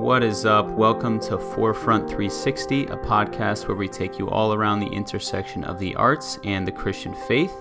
[0.00, 0.66] What is up?
[0.66, 5.78] Welcome to Forefront 360, a podcast where we take you all around the intersection of
[5.78, 7.52] the arts and the Christian faith.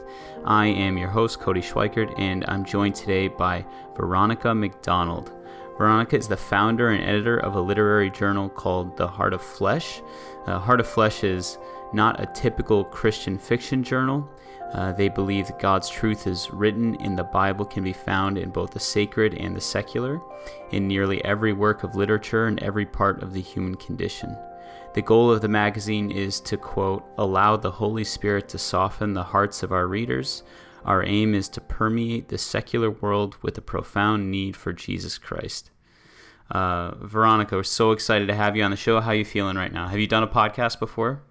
[0.46, 5.34] I am your host, Cody Schweikert, and I'm joined today by Veronica McDonald.
[5.78, 10.02] Veronica is the founder and editor of a literary journal called The Heart of Flesh.
[10.48, 11.58] Uh, Heart of Flesh is
[11.92, 14.30] not a typical Christian fiction journal.
[14.74, 18.52] Uh, they believe that God's truth is written in the Bible can be found in
[18.52, 20.22] both the sacred and the secular,
[20.72, 24.38] in nearly every work of literature and every part of the human condition.
[24.94, 29.24] The goal of the magazine is to, quote, allow the Holy Spirit to soften the
[29.24, 30.44] hearts of our readers.
[30.86, 35.72] Our aim is to permeate the secular world with a profound need for Jesus Christ.
[36.50, 39.00] Uh, Veronica, we're so excited to have you on the show.
[39.00, 39.88] How are you feeling right now?
[39.88, 41.22] Have you done a podcast before?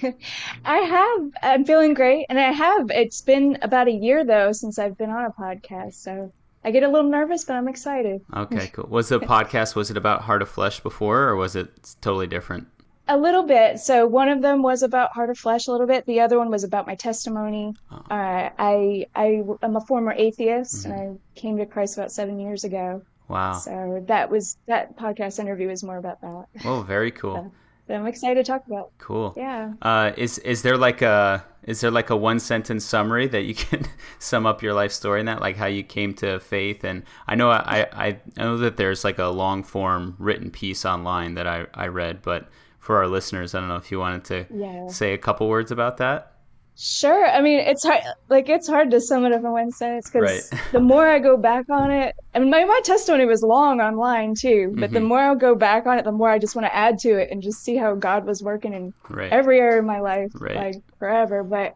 [0.64, 1.30] I have.
[1.42, 2.26] I'm feeling great.
[2.28, 2.90] And I have.
[2.90, 5.94] It's been about a year, though, since I've been on a podcast.
[5.94, 6.32] So
[6.64, 8.22] I get a little nervous, but I'm excited.
[8.34, 8.86] Okay, cool.
[8.88, 12.68] Was the podcast, was it about Heart of Flesh before, or was it totally different?
[13.08, 13.80] A little bit.
[13.80, 16.06] So one of them was about Heart of Flesh a little bit.
[16.06, 17.74] The other one was about my testimony.
[17.90, 17.96] Oh.
[18.08, 20.92] Uh, I I am a former atheist, mm-hmm.
[20.92, 23.02] and I came to Christ about seven years ago.
[23.28, 23.54] Wow.
[23.54, 26.46] So that was that podcast interview was more about that.
[26.64, 27.34] Oh, very cool.
[27.34, 27.52] So,
[27.92, 28.90] that I'm excited to talk about.
[28.96, 29.34] Cool.
[29.36, 29.74] Yeah.
[29.82, 33.54] Uh, is is there like a is there like a one sentence summary that you
[33.66, 33.84] can
[34.18, 36.84] sum up your life story in that, like how you came to faith?
[36.84, 40.86] And I know I, I, I know that there's like a long form written piece
[40.86, 44.24] online that I, I read, but for our listeners, I don't know if you wanted
[44.24, 44.88] to yeah.
[44.88, 46.31] say a couple words about that.
[46.74, 47.26] Sure.
[47.26, 48.02] I mean, it's hard.
[48.28, 50.62] Like it's hard to sum it up in one sentence because right.
[50.72, 54.34] the more I go back on it, I mean, my, my testimony was long online
[54.34, 54.72] too.
[54.74, 54.94] But mm-hmm.
[54.94, 57.10] the more I go back on it, the more I just want to add to
[57.10, 59.30] it and just see how God was working in right.
[59.30, 60.56] every area of my life, right.
[60.56, 61.44] like forever.
[61.44, 61.74] But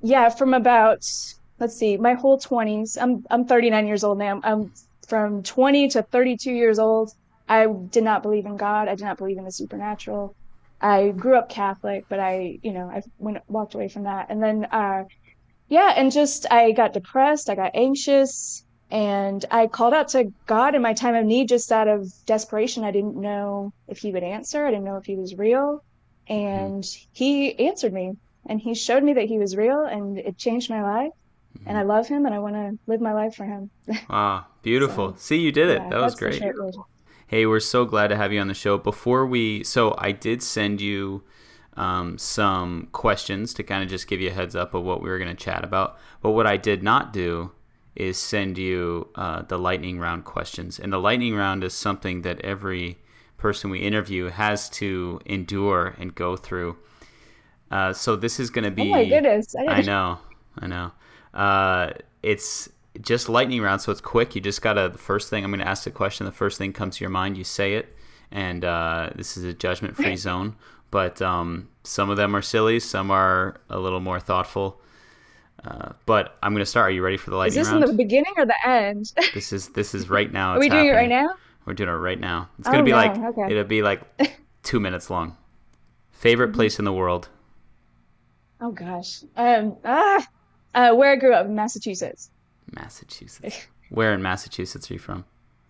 [0.00, 1.06] yeah, from about
[1.58, 2.96] let's see, my whole twenties.
[2.96, 4.40] I'm I'm 39 years old now.
[4.42, 4.72] I'm
[5.06, 7.12] from 20 to 32 years old.
[7.48, 8.88] I did not believe in God.
[8.88, 10.34] I did not believe in the supernatural.
[10.80, 14.26] I grew up Catholic, but I, you know, I went walked away from that.
[14.30, 15.04] And then, uh,
[15.68, 20.74] yeah, and just I got depressed, I got anxious, and I called out to God
[20.74, 22.84] in my time of need just out of desperation.
[22.84, 24.66] I didn't know if He would answer.
[24.66, 25.84] I didn't know if He was real,
[26.28, 28.12] and He answered me,
[28.46, 31.12] and He showed me that He was real, and it changed my life.
[31.66, 33.70] And I love Him, and I want to live my life for Him.
[34.10, 35.12] ah, beautiful!
[35.12, 35.82] so, See, you did it.
[35.82, 36.42] Yeah, that was great.
[37.30, 38.76] Hey, we're so glad to have you on the show.
[38.76, 41.22] Before we, so I did send you
[41.76, 45.08] um, some questions to kind of just give you a heads up of what we
[45.08, 45.96] were going to chat about.
[46.22, 47.52] But what I did not do
[47.94, 50.80] is send you uh, the lightning round questions.
[50.80, 52.98] And the lightning round is something that every
[53.36, 56.78] person we interview has to endure and go through.
[57.70, 58.88] Uh, so this is going to be.
[58.88, 59.54] Oh my goodness!
[59.54, 60.18] I, I know,
[60.58, 60.90] I know.
[61.32, 61.92] Uh,
[62.24, 62.68] it's
[63.00, 64.34] just lightning round, so it's quick.
[64.34, 66.26] You just gotta the first thing I'm gonna ask the question.
[66.26, 67.96] The first thing comes to your mind, you say it,
[68.30, 70.56] and uh, this is a judgment free zone.
[70.90, 74.80] But um, some of them are silly, some are a little more thoughtful.
[75.64, 76.88] Uh, but I'm gonna start.
[76.88, 77.66] Are you ready for the lightning round?
[77.66, 77.84] Is this round?
[77.84, 79.12] in the beginning or the end?
[79.34, 80.54] this is this is right now.
[80.54, 81.10] are we doing happening.
[81.10, 81.34] it right now?
[81.66, 82.48] We're doing it right now.
[82.58, 82.96] It's gonna oh, be no.
[82.96, 83.50] like okay.
[83.50, 84.02] it'll be like
[84.62, 85.36] two minutes long.
[86.12, 86.56] Favorite mm-hmm.
[86.56, 87.28] place in the world?
[88.60, 90.26] Oh gosh, um, ah,
[90.74, 92.30] uh, where I grew up, Massachusetts.
[92.72, 93.66] Massachusetts.
[93.90, 95.24] Where in Massachusetts are you from?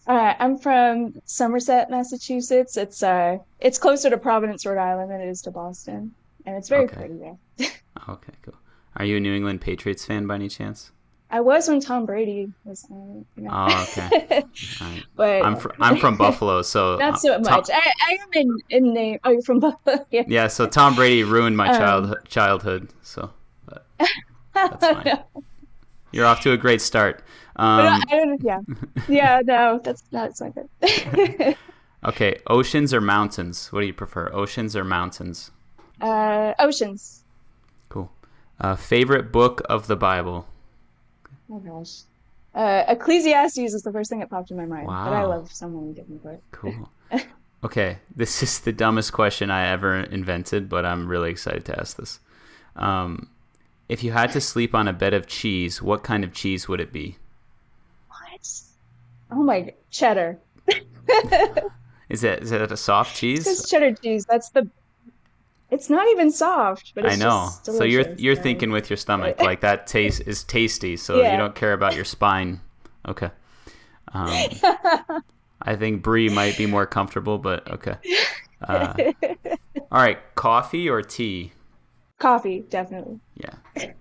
[0.07, 2.77] Uh, I'm from Somerset, Massachusetts.
[2.77, 6.13] It's uh, it's closer to Providence, Rhode Island than it is to Boston,
[6.47, 6.97] and it's very okay.
[6.97, 7.37] pretty there.
[8.09, 8.55] okay, cool.
[8.97, 10.91] Are you a New England Patriots fan by any chance?
[11.31, 12.85] I was when Tom Brady was.
[12.91, 12.95] Uh,
[13.37, 13.51] you know.
[13.53, 14.43] Oh, okay.
[14.81, 15.05] right.
[15.15, 17.69] But I'm fr- I'm from Buffalo, so not so much.
[17.69, 17.77] Tom...
[17.77, 19.19] I, I am in in name.
[19.23, 20.05] Oh, you're from Buffalo.
[20.11, 20.25] yeah.
[20.27, 20.49] yeah.
[20.49, 22.89] So Tom Brady ruined my child um, childhood.
[23.03, 23.31] So,
[23.67, 23.87] but
[24.55, 25.45] that's fine.
[26.13, 27.23] You're off to a great start.
[27.57, 28.03] Um,
[28.41, 28.61] yeah,
[29.09, 31.57] yeah, no, that's that's not good.
[32.05, 33.73] okay, oceans or mountains?
[33.73, 35.51] What do you prefer, oceans or mountains?
[36.01, 37.23] Uh, oceans.
[37.89, 38.11] Cool.
[38.61, 40.47] Uh, favorite book of the Bible?
[41.53, 42.03] Oh gosh,
[42.55, 44.87] uh, Ecclesiastes is the first thing that popped in my mind.
[44.87, 45.05] Wow.
[45.05, 46.43] But I love so many different books.
[46.53, 46.91] Cool.
[47.65, 51.97] okay, this is the dumbest question I ever invented, but I'm really excited to ask
[51.97, 52.21] this.
[52.77, 53.29] Um,
[53.91, 56.81] if you had to sleep on a bed of cheese, what kind of cheese would
[56.81, 57.17] it be?
[58.09, 58.61] What?
[59.33, 60.39] Oh my cheddar.
[62.09, 63.49] is it is it a soft cheese?
[63.49, 64.25] It's cheddar cheese.
[64.27, 64.69] That's the.
[65.73, 67.51] It's not even soft, but I know.
[67.63, 68.43] so you're you're right?
[68.43, 71.33] thinking with your stomach like that taste is tasty, so yeah.
[71.33, 72.61] you don't care about your spine.
[73.09, 73.31] Okay.
[74.13, 74.29] Um,
[75.63, 77.97] I think Brie might be more comfortable, but okay.
[78.63, 78.95] Uh,
[79.91, 81.53] all right, coffee or tea?
[82.21, 83.19] Coffee, definitely.
[83.35, 83.93] Yeah.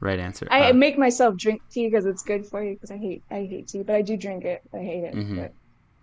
[0.00, 0.48] Right answer.
[0.50, 2.72] I uh, make myself drink tea because it's good for you.
[2.74, 4.62] Because I hate I hate tea, but I do drink it.
[4.72, 5.14] I hate it.
[5.14, 5.44] Mm-hmm.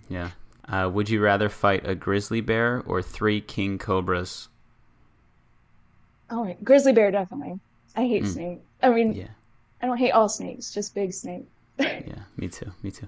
[0.07, 0.29] Yeah.
[0.69, 4.49] Uh, would you rather fight a grizzly bear or three king cobras?
[6.29, 7.59] Oh, grizzly bear definitely.
[7.95, 8.33] I hate mm.
[8.33, 8.61] snakes.
[8.83, 9.27] I mean, yeah.
[9.81, 11.47] I don't hate all snakes, just big snakes.
[11.79, 12.71] yeah, me too.
[12.83, 13.07] Me too.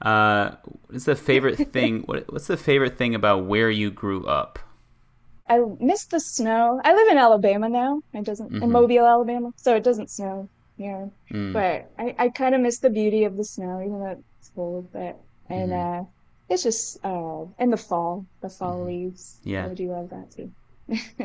[0.00, 0.52] Uh,
[0.86, 2.02] what's the favorite thing?
[2.02, 4.58] What, what's the favorite thing about where you grew up?
[5.52, 6.80] I miss the snow.
[6.82, 8.02] I live in Alabama now.
[8.14, 8.62] It doesn't mm-hmm.
[8.62, 11.10] in Mobile, Alabama, so it doesn't snow here.
[11.30, 11.52] Mm.
[11.52, 14.88] But I, I kind of miss the beauty of the snow, even though it's cold.
[14.92, 15.20] But
[15.50, 16.00] and mm-hmm.
[16.00, 16.04] uh,
[16.48, 18.86] it's just uh, in the fall, the fall mm-hmm.
[18.86, 19.40] leaves.
[19.44, 20.50] Yeah, I do love that too.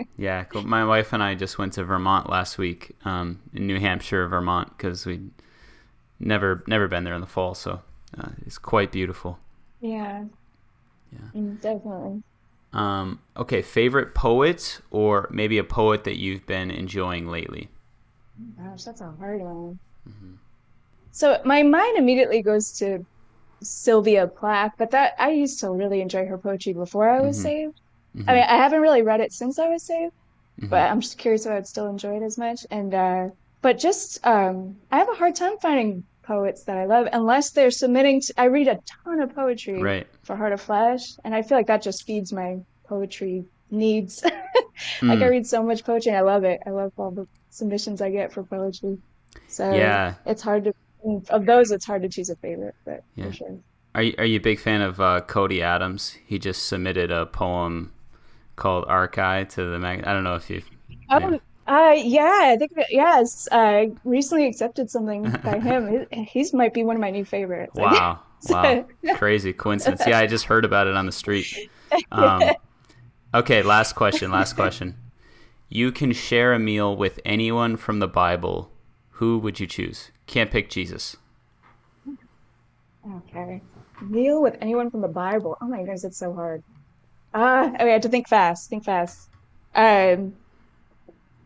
[0.18, 0.64] yeah, cool.
[0.64, 4.78] my wife and I just went to Vermont last week, um, in New Hampshire, Vermont,
[4.78, 5.32] because we'd
[6.20, 7.82] never never been there in the fall, so
[8.18, 9.40] uh, it's quite beautiful.
[9.80, 10.26] Yeah.
[11.14, 11.42] Yeah.
[11.42, 12.24] Mm, definitely.
[12.74, 17.70] Um, okay, favorite poet or maybe a poet that you've been enjoying lately?
[18.58, 19.80] Gosh, that's a hard one.
[20.08, 20.34] Mm-hmm.
[21.12, 23.06] So my mind immediately goes to
[23.62, 27.44] Sylvia Plath, but that I used to really enjoy her poetry before I was mm-hmm.
[27.44, 27.82] saved.
[28.16, 28.30] Mm-hmm.
[28.30, 30.14] I mean, I haven't really read it since I was saved,
[30.60, 30.68] mm-hmm.
[30.68, 32.66] but I'm just curious if I'd still enjoy it as much.
[32.70, 33.30] And uh,
[33.62, 37.72] but just um, I have a hard time finding poets that I love unless they're
[37.72, 38.22] submitting.
[38.22, 40.08] To, I read a ton of poetry right.
[40.24, 44.22] for Heart of Flesh, and I feel like that just feeds my poetry needs.
[44.22, 44.32] mm.
[45.02, 45.32] Like I hmm.
[45.32, 46.62] read so much poetry, and I love it.
[46.68, 49.00] I love all the submissions I get for poetry.
[49.48, 50.74] So yeah, it's hard to
[51.30, 51.72] of those.
[51.72, 53.26] It's hard to choose a favorite, but yeah.
[53.26, 53.58] for sure.
[53.96, 56.16] Are you, are you a big fan of uh, Cody Adams?
[56.28, 57.92] He just submitted a poem
[58.56, 60.04] called Archive to the mag.
[60.06, 60.62] I don't know if you.
[61.10, 63.48] Oh, uh, yeah, I think yes.
[63.52, 66.08] I recently accepted something by him.
[66.12, 67.74] He's might be one of my new favorites.
[67.76, 68.86] Wow, wow,
[69.16, 70.02] crazy coincidence.
[70.08, 71.70] Yeah, I just heard about it on the street.
[72.12, 72.44] Um,
[73.34, 74.30] okay, last question.
[74.30, 74.98] Last question.
[75.70, 78.70] You can share a meal with anyone from the Bible.
[79.12, 80.12] Who would you choose?
[80.26, 81.16] Can't pick Jesus.
[83.10, 83.62] Okay,
[84.02, 85.58] meal with anyone from the Bible.
[85.62, 86.62] Oh my goodness, it's so hard.
[87.34, 88.70] Uh, okay, I have to think fast.
[88.70, 89.30] Think fast.
[89.74, 90.34] Um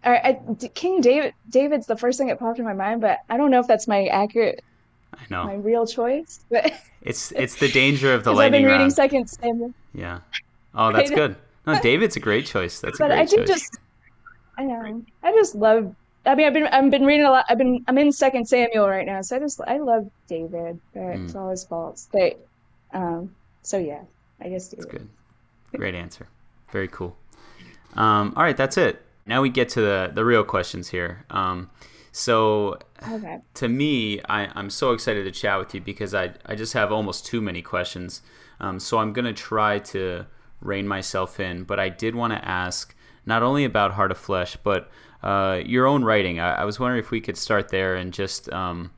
[0.04, 0.40] I,
[0.74, 3.60] King David David's the first thing that popped in my mind, but I don't know
[3.60, 4.64] if that's my accurate.
[5.14, 8.66] I know my real choice, but it's it's the danger of the lightning I've been
[8.66, 8.94] reading round.
[8.94, 9.74] Second Samuel.
[9.94, 10.20] Yeah.
[10.74, 11.36] Oh, that's good.
[11.68, 12.80] No, David's a great choice.
[12.80, 13.50] That's a but great I think choice.
[13.50, 13.80] just
[14.58, 15.96] I know I just love.
[16.26, 17.46] I mean, I've been I've been reading a lot.
[17.50, 20.80] I've been I'm in Second Samuel right now, so I just I love David.
[20.94, 21.26] But mm.
[21.26, 22.10] It's all his faults.
[22.12, 22.44] But
[22.94, 24.02] um, so yeah,
[24.40, 24.86] I guess David.
[24.86, 25.10] That's good.
[25.76, 26.28] Great answer.
[26.72, 27.16] Very cool.
[27.96, 31.26] Um, all right, that's it now we get to the the real questions here.
[31.30, 31.70] Um,
[32.12, 32.78] so
[33.10, 33.40] okay.
[33.56, 36.92] to me, I, I'm so excited to chat with you because I I just have
[36.92, 38.22] almost too many questions.
[38.60, 40.26] Um, so I'm gonna try to
[40.62, 42.96] rein myself in, but I did want to ask
[43.26, 44.90] not only about Heart of Flesh, but
[45.24, 46.40] uh, your own writing.
[46.40, 48.92] I, I, was wondering if we could start there and just um,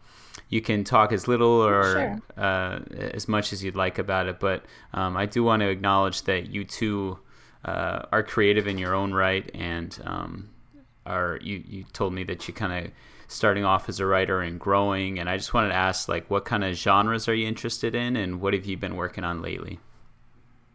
[0.50, 2.22] you can talk as little or sure.
[2.38, 4.40] uh, as much as you'd like about it.
[4.40, 7.20] But um, I do want to acknowledge that you too
[7.66, 10.50] uh, are creative in your own right, and um,
[11.06, 12.92] are you you told me that you kind of
[13.28, 16.46] starting off as a writer and growing, and I just wanted to ask like what
[16.46, 19.80] kind of genres are you interested in, and what have you been working on lately?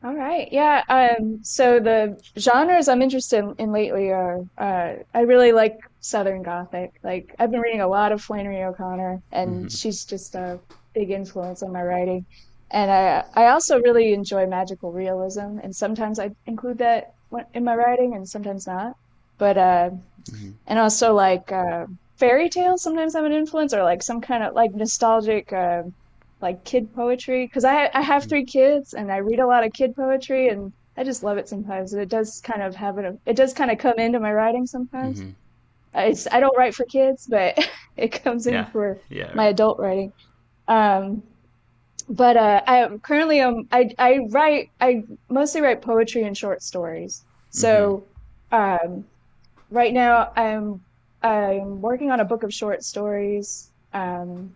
[0.05, 0.85] All right, yeah.
[0.88, 6.94] Um, so the genres I'm interested in lately are uh, I really like Southern Gothic.
[7.02, 9.69] Like I've been reading a lot of Flannery O'Connor, and mm-hmm.
[9.69, 10.58] she's just a
[10.94, 12.25] big influence on my writing
[12.71, 17.15] and I I also really enjoy magical realism, and sometimes I include that
[17.55, 18.97] in my writing, and sometimes not.
[19.39, 19.91] But uh,
[20.31, 20.51] mm-hmm.
[20.67, 22.83] and also like uh, fairy tales.
[22.83, 25.53] Sometimes I'm an influence, or like some kind of like nostalgic.
[25.53, 25.85] Uh,
[26.41, 28.29] like kid poetry because I I have mm-hmm.
[28.29, 31.49] three kids and I read a lot of kid poetry and I just love it
[31.49, 31.93] sometimes.
[31.93, 33.19] And it does kind of have it.
[33.25, 35.21] It does kind of come into my writing sometimes.
[35.21, 35.31] Mm-hmm.
[35.95, 37.59] It's I don't write for kids, but
[37.97, 38.65] it comes in yeah.
[38.67, 40.13] for yeah, my adult writing.
[40.67, 41.23] Um,
[42.09, 47.25] but uh, I currently um I I write I mostly write poetry and short stories.
[47.50, 48.05] So
[48.53, 48.88] mm-hmm.
[48.97, 49.05] um,
[49.71, 50.81] right now I'm
[51.23, 53.71] I'm working on a book of short stories.
[53.93, 54.55] Um,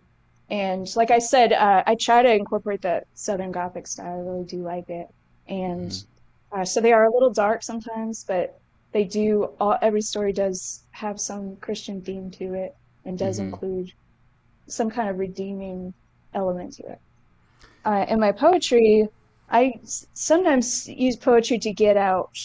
[0.49, 4.19] and like I said, uh, I try to incorporate that Southern Gothic style.
[4.19, 5.09] I really do like it.
[5.47, 6.61] And mm-hmm.
[6.61, 8.59] uh, so they are a little dark sometimes, but
[8.91, 13.49] they do all every story does have some Christian theme to it and does mm-hmm.
[13.49, 13.91] include
[14.67, 15.93] some kind of redeeming
[16.33, 16.99] element to it
[17.85, 19.07] uh, in my poetry,
[19.49, 22.37] I sometimes use poetry to get out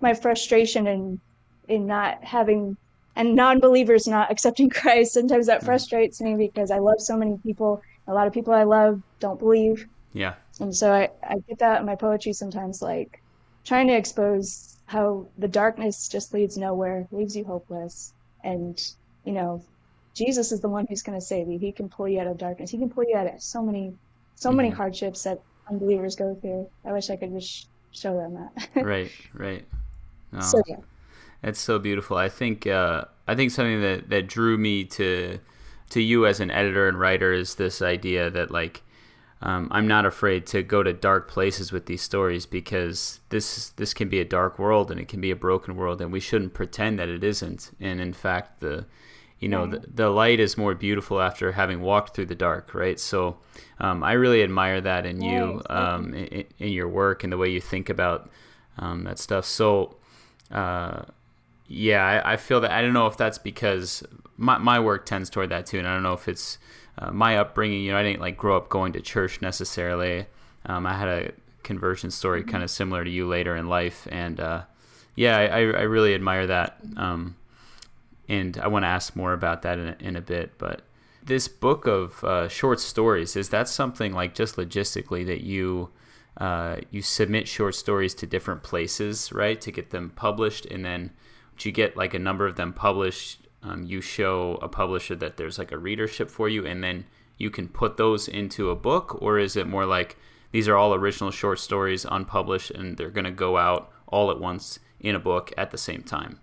[0.00, 1.20] my frustration in
[1.68, 2.76] in not having
[3.16, 5.14] and non-believers not accepting Christ.
[5.14, 5.64] Sometimes that mm.
[5.64, 7.82] frustrates me because I love so many people.
[8.06, 9.88] A lot of people I love don't believe.
[10.12, 10.34] Yeah.
[10.60, 13.20] And so I, I get that in my poetry sometimes, like
[13.64, 18.12] trying to expose how the darkness just leads nowhere, leaves you hopeless.
[18.44, 18.80] And,
[19.24, 19.62] you know,
[20.14, 21.58] Jesus is the one who's going to save you.
[21.58, 22.70] He can pull you out of darkness.
[22.70, 23.92] He can pull you out of so many
[24.36, 24.76] so many mm-hmm.
[24.76, 26.68] hardships that unbelievers go through.
[26.84, 28.84] I wish I could just show them that.
[28.84, 29.64] right, right.
[30.32, 30.76] Oh, so yeah,
[31.42, 32.16] it's so beautiful.
[32.16, 35.38] I think uh, I think something that that drew me to
[35.90, 38.82] to you as an editor and writer is this idea that like
[39.42, 43.92] um, I'm not afraid to go to dark places with these stories because this this
[43.92, 46.54] can be a dark world and it can be a broken world and we shouldn't
[46.54, 47.70] pretend that it isn't.
[47.80, 48.86] And in fact, the
[49.38, 52.98] you know the, the light is more beautiful after having walked through the dark, right?
[52.98, 53.38] So
[53.78, 57.50] um, I really admire that in you, um, in, in, your work and the way
[57.50, 58.30] you think about
[58.78, 59.44] um, that stuff.
[59.44, 59.96] So.
[60.50, 61.02] Uh,
[61.68, 64.04] yeah, I, I, feel that I don't know if that's because
[64.36, 66.58] my, my work tends toward that too, and I don't know if it's
[66.98, 70.26] uh, my upbringing, you know, I didn't like grow up going to church necessarily.
[70.66, 72.50] Um, I had a conversion story mm-hmm.
[72.50, 74.62] kind of similar to you later in life, and uh,
[75.14, 76.78] yeah, I, I really admire that.
[78.28, 80.58] And I want to ask more about that in a, in a bit.
[80.58, 80.82] But
[81.22, 85.90] this book of uh, short stories is that something like just logistically that you
[86.38, 91.10] uh, you submit short stories to different places, right, to get them published, and then
[91.62, 95.58] you get like a number of them published um, you show a publisher that there's
[95.58, 97.04] like a readership for you and then
[97.38, 100.16] you can put those into a book or is it more like
[100.52, 104.40] these are all original short stories unpublished and they're going to go out all at
[104.40, 106.38] once in a book at the same time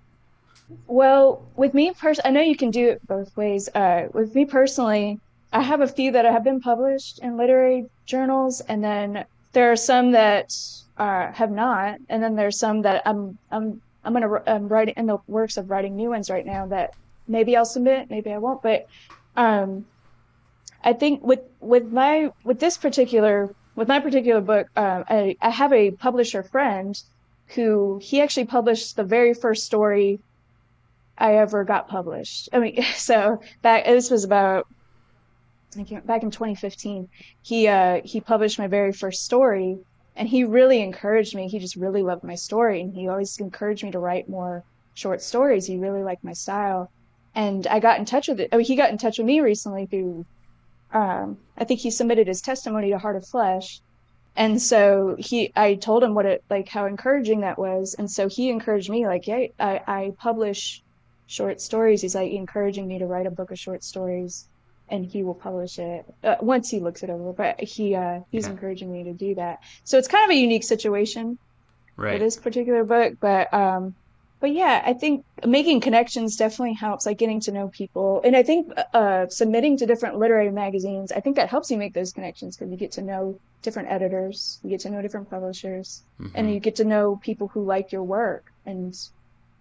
[0.88, 4.46] well with me pers- i know you can do it both ways uh, with me
[4.46, 5.20] personally
[5.52, 9.76] i have a few that have been published in literary journals and then there are
[9.76, 10.52] some that
[10.98, 15.06] uh, have not and then there's some that i'm i'm i'm gonna i'm writing in
[15.06, 16.94] the works of writing new ones right now that
[17.28, 18.62] maybe I'll submit, maybe I won't.
[18.62, 18.88] But
[19.36, 19.86] um,
[20.84, 25.50] I think with with my with this particular with my particular book, uh, I, I
[25.50, 27.02] have a publisher friend
[27.56, 30.20] who he actually published the very first story
[31.24, 32.50] I ever got published.
[32.52, 34.68] I mean, so back this was about
[36.06, 37.08] back in 2015.
[37.42, 39.80] He uh, he published my very first story,
[40.18, 41.48] and he really encouraged me.
[41.48, 44.66] He just really loved my story, and he always encouraged me to write more
[44.96, 45.66] short stories.
[45.66, 46.92] He really liked my style,
[47.34, 48.50] and I got in touch with it.
[48.52, 50.26] I mean, he got in touch with me recently through.
[50.92, 53.80] Um, I think he submitted his testimony to Heart of Flesh,
[54.36, 58.28] and so he, I told him what it like, how encouraging that was, and so
[58.28, 60.83] he encouraged me, like, yeah, I, I publish
[61.34, 62.02] short stories.
[62.02, 64.48] He's like encouraging me to write a book of short stories,
[64.90, 67.34] and he will publish it uh, once he looks it over.
[67.34, 69.62] But he, uh, he's encouraging me to do that.
[69.84, 71.38] So it's kind of a unique situation
[71.98, 72.14] right.
[72.14, 73.96] for this particular book, but um,
[74.44, 78.22] but yeah, I think making connections definitely helps, like getting to know people.
[78.26, 81.94] And I think uh, submitting to different literary magazines, I think that helps you make
[81.94, 86.04] those connections because you get to know different editors, you get to know different publishers,
[86.20, 86.36] mm-hmm.
[86.36, 88.52] and you get to know people who like your work.
[88.66, 88.94] And,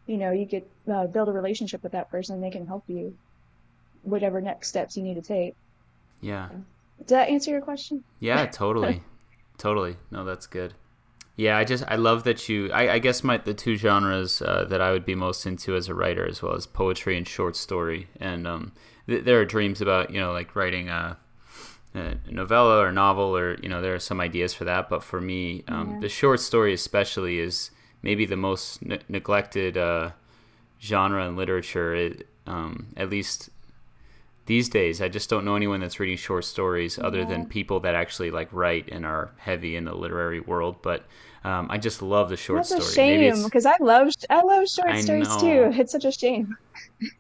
[0.07, 3.17] you know, you could uh, build a relationship with that person they can help you
[4.03, 5.55] whatever next steps you need to take.
[6.21, 6.49] Yeah.
[6.99, 8.05] Did that answer your question?
[8.21, 9.03] Yeah, totally.
[9.59, 9.97] totally.
[10.11, 10.75] No, that's good.
[11.37, 12.71] Yeah, I just I love that you.
[12.73, 15.89] I, I guess my the two genres uh, that I would be most into as
[15.89, 18.73] a writer, as well as poetry and short story, and um,
[19.07, 21.17] th- there are dreams about you know like writing a,
[21.95, 24.91] a, novella or novel, or you know there are some ideas for that.
[24.91, 26.01] But for me, um, yeah.
[26.01, 27.71] the short story especially is
[28.03, 30.11] maybe the most ne- neglected uh,
[30.81, 31.95] genre in literature.
[31.95, 33.51] It, um, at least
[34.47, 37.07] these days i just don't know anyone that's reading short stories yeah.
[37.07, 41.05] other than people that actually like write and are heavy in the literary world but
[41.45, 44.69] um, i just love the short that's story a shame because i love i love
[44.69, 45.41] short I stories know.
[45.41, 46.57] too it's such a shame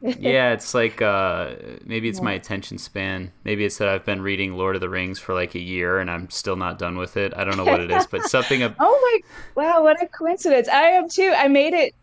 [0.01, 2.25] yeah it's like uh, maybe it's yeah.
[2.25, 5.55] my attention span maybe it's that i've been reading lord of the rings for like
[5.55, 8.07] a year and i'm still not done with it i don't know what it is
[8.07, 9.21] but something of oh
[9.57, 11.95] my wow what a coincidence i am too i made it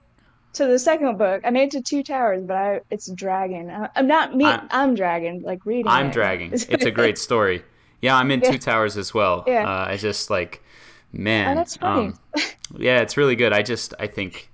[0.53, 1.41] to the second book.
[1.43, 3.71] I made it to Two Towers, but I it's dragging.
[3.95, 4.45] I'm not me.
[4.45, 5.41] I'm, I'm dragging.
[5.41, 5.87] Like reading.
[5.87, 6.13] I'm it.
[6.13, 6.51] dragging.
[6.53, 7.63] It's a great story.
[8.01, 8.51] Yeah, I'm in yeah.
[8.51, 9.43] Two Towers as well.
[9.45, 9.69] Yeah.
[9.69, 10.63] Uh, I just like,
[11.11, 11.51] man.
[11.51, 12.07] Oh, that's funny.
[12.07, 12.43] Um,
[12.77, 13.53] yeah, it's really good.
[13.53, 14.51] I just I think,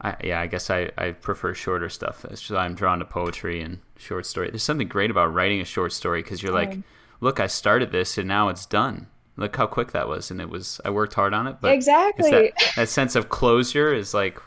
[0.00, 2.22] I, yeah, I guess I I prefer shorter stuff.
[2.22, 4.50] That's just I'm drawn to poetry and short story.
[4.50, 6.78] There's something great about writing a short story because you're like,
[7.20, 9.06] look, I started this and now it's done
[9.38, 12.30] look how quick that was and it was i worked hard on it but exactly
[12.30, 14.38] that, that, sense of closure is like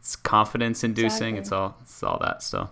[0.00, 1.36] it's confidence inducing.
[1.36, 1.38] Exactly.
[1.38, 2.70] It's all it's all that stuff.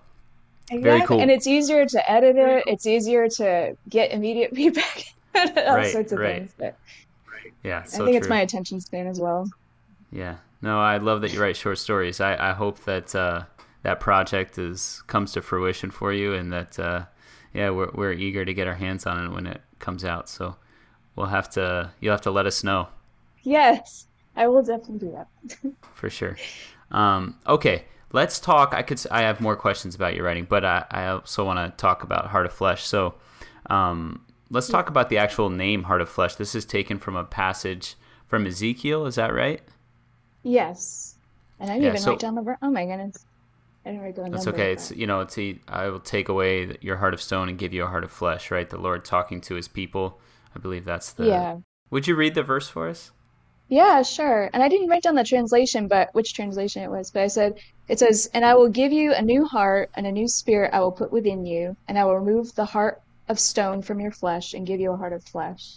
[0.71, 0.83] Exactly.
[0.83, 1.21] Very cool.
[1.21, 2.65] And it's easier to edit it.
[2.65, 2.73] Cool.
[2.73, 5.15] It's easier to get immediate feedback.
[5.35, 6.39] all right, sorts of right.
[6.39, 6.55] things.
[6.59, 6.77] But
[7.62, 8.17] yeah, so I think true.
[8.19, 9.49] it's my attention span as well.
[10.11, 10.37] Yeah.
[10.61, 12.21] No, I love that you write short stories.
[12.21, 13.45] I, I hope that uh,
[13.83, 17.05] that project is comes to fruition for you, and that uh,
[17.55, 20.29] yeah, we're we're eager to get our hands on it when it comes out.
[20.29, 20.57] So
[21.15, 22.88] we'll have to you'll have to let us know.
[23.43, 25.73] Yes, I will definitely do that.
[25.95, 26.37] for sure.
[26.91, 28.75] Um, okay, let's talk.
[28.75, 29.00] I could.
[29.11, 32.27] I have more questions about your writing, but I, I also want to talk about
[32.27, 32.85] Heart of Flesh.
[32.85, 33.15] So,
[33.71, 36.37] um, let's talk about the actual name Heart of Flesh.
[36.37, 39.07] This is taken from a passage from Ezekiel.
[39.07, 39.61] Is that right?
[40.43, 41.17] Yes.
[41.61, 42.57] And I didn't yeah, even so, write down the.
[42.62, 43.25] Oh my goodness.
[43.85, 44.31] I didn't write down.
[44.31, 44.73] That's okay.
[44.73, 47.73] It's you know, it's a, I will take away your heart of stone and give
[47.73, 48.50] you a heart of flesh.
[48.50, 50.21] Right, the Lord talking to His people.
[50.55, 51.26] I believe that's the.
[51.26, 51.57] Yeah.
[51.90, 53.12] Would you read the verse for us?
[53.69, 54.49] Yeah, sure.
[54.52, 57.11] And I didn't write down the translation, but which translation it was.
[57.11, 60.12] But I said, it says, And I will give you a new heart, and a
[60.12, 63.83] new spirit I will put within you, and I will remove the heart of stone
[63.83, 65.77] from your flesh and give you a heart of flesh.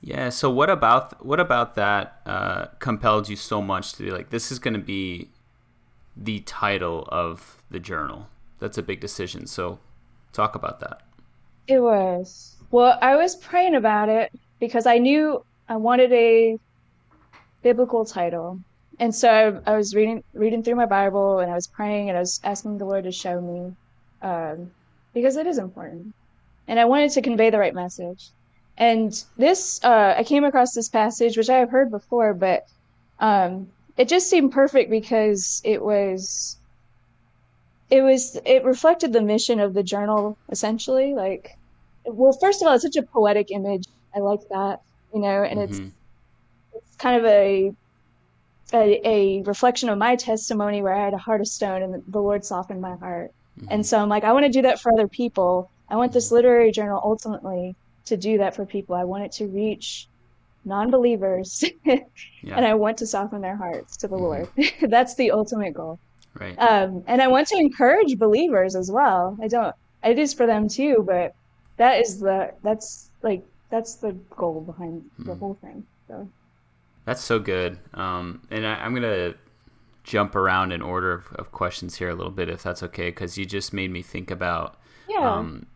[0.00, 0.28] Yeah.
[0.28, 4.52] So what about what about that uh, compelled you so much to be like, this
[4.52, 5.30] is going to be
[6.16, 8.28] the title of the journal?
[8.58, 9.46] That's a big decision.
[9.46, 9.78] So
[10.32, 11.02] talk about that.
[11.66, 12.56] It was.
[12.70, 16.58] Well, I was praying about it because I knew I wanted a
[17.62, 18.60] biblical title.
[18.98, 19.28] And so
[19.66, 22.40] I, I was reading reading through my Bible and I was praying and I was
[22.44, 23.74] asking the Lord to show me
[24.22, 24.70] um,
[25.12, 26.14] because it is important.
[26.68, 28.30] And I wanted to convey the right message.
[28.78, 32.66] And this, uh, I came across this passage, which I have heard before, but
[33.20, 36.58] um, it just seemed perfect because it was,
[37.88, 41.14] it was, it reflected the mission of the journal essentially.
[41.14, 41.56] Like,
[42.04, 43.86] well, first of all, it's such a poetic image.
[44.14, 44.82] I like that,
[45.14, 45.84] you know, and mm-hmm.
[45.84, 45.94] it's
[46.74, 47.72] it's kind of a,
[48.72, 52.20] a, a reflection of my testimony where I had a heart of stone and the
[52.20, 53.32] Lord softened my heart.
[53.58, 53.68] Mm-hmm.
[53.70, 55.70] And so I'm like, I want to do that for other people.
[55.88, 56.36] I want this mm-hmm.
[56.36, 57.74] literary journal ultimately
[58.06, 58.94] to do that for people.
[58.94, 60.08] I want it to reach
[60.64, 62.00] non-believers yeah.
[62.44, 64.24] and I want to soften their hearts to the mm-hmm.
[64.24, 64.72] Lord.
[64.90, 65.98] That's the ultimate goal.
[66.38, 66.56] Right.
[66.58, 69.38] Um, and I want to encourage believers as well.
[69.40, 69.74] I don't,
[70.04, 71.34] it is for them too, but
[71.78, 75.38] that is the, that's like, that's the goal behind the mm.
[75.38, 75.84] whole thing.
[76.08, 76.28] So.
[77.04, 77.78] That's so good.
[77.94, 79.34] Um, and I, am going to
[80.04, 83.38] jump around in order of, of, questions here a little bit, if that's okay, because
[83.38, 84.76] you just made me think about
[85.08, 85.34] yeah.
[85.34, 85.66] um,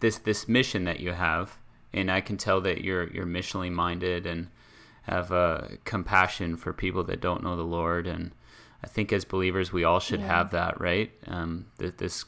[0.00, 1.58] this this mission that you have,
[1.92, 4.48] and I can tell that you're you're missionally minded and
[5.02, 8.06] have a compassion for people that don't know the Lord.
[8.06, 8.32] And
[8.82, 10.26] I think as believers, we all should yeah.
[10.26, 11.12] have that, right?
[11.28, 12.24] Um, th- this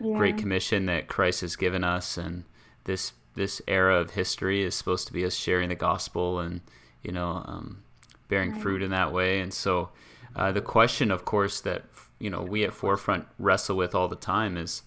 [0.00, 0.16] yeah.
[0.16, 2.44] great commission that Christ has given us, and
[2.84, 6.60] this this era of history is supposed to be us sharing the gospel and
[7.02, 7.82] you know um,
[8.28, 8.62] bearing right.
[8.62, 9.40] fruit in that way.
[9.40, 9.90] And so,
[10.34, 11.84] uh, the question, of course, that
[12.18, 14.82] you know we at Forefront wrestle with all the time is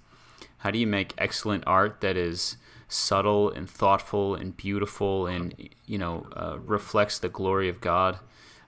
[0.65, 5.53] how do you make excellent art that is subtle and thoughtful and beautiful and
[5.85, 8.17] you know uh, reflects the glory of God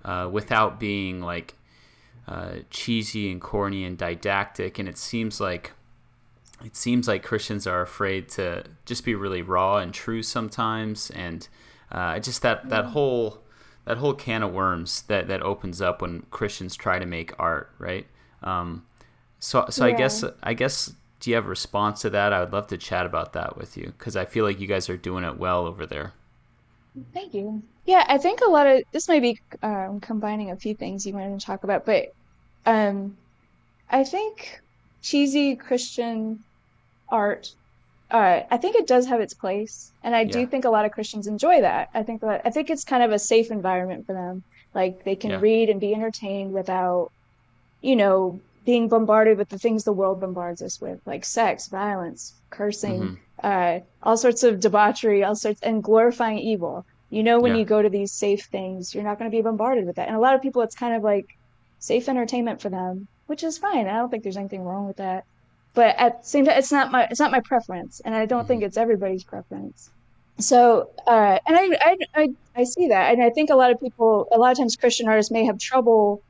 [0.05, 1.55] uh, without being like
[2.27, 4.77] uh, cheesy and corny and didactic.
[4.77, 5.71] And it seems like
[6.63, 11.47] it seems like Christians are afraid to just be really raw and true sometimes, and
[11.91, 13.39] uh, just that that whole
[13.86, 17.71] that whole can of worms that that opens up when Christians try to make art,
[17.79, 18.05] right?
[18.43, 18.86] Um,
[19.39, 19.95] so so yeah.
[19.95, 22.34] I guess I guess do you have a response to that?
[22.34, 24.89] I would love to chat about that with you because I feel like you guys
[24.89, 26.13] are doing it well over there.
[27.13, 27.62] Thank you.
[27.86, 31.13] Yeah, I think a lot of this may be um, combining a few things you
[31.13, 32.13] wanted to talk about, but
[32.65, 33.15] um,
[33.89, 34.62] I think
[35.01, 36.43] cheesy Christian
[37.10, 37.53] art
[38.10, 40.32] uh, I think it does have its place, and I yeah.
[40.32, 41.89] do think a lot of Christians enjoy that.
[41.93, 44.43] I think that I think it's kind of a safe environment for them.
[44.73, 45.39] Like they can yeah.
[45.41, 47.12] read and be entertained without,
[47.82, 52.34] you know, being bombarded with the things the world bombards us with, like sex, violence,
[52.49, 53.15] cursing, mm-hmm.
[53.41, 56.86] uh, all sorts of debauchery, all sorts, and glorifying evil.
[57.10, 57.60] You know, when yeah.
[57.60, 60.10] you go to these safe things, you're not going to be bombarded with that.
[60.10, 61.38] And a lot of people, it's kind of like
[61.80, 63.88] safe entertainment for them, which is fine.
[63.88, 65.23] I don't think there's anything wrong with that
[65.77, 68.47] but at the same time it's not my it's not my preference and i don't
[68.47, 68.67] think mm-hmm.
[68.67, 69.91] it's everybody's preference
[70.39, 73.80] so uh, and I, I, I i see that and i think a lot of
[73.80, 76.23] people a lot of times christian artists may have trouble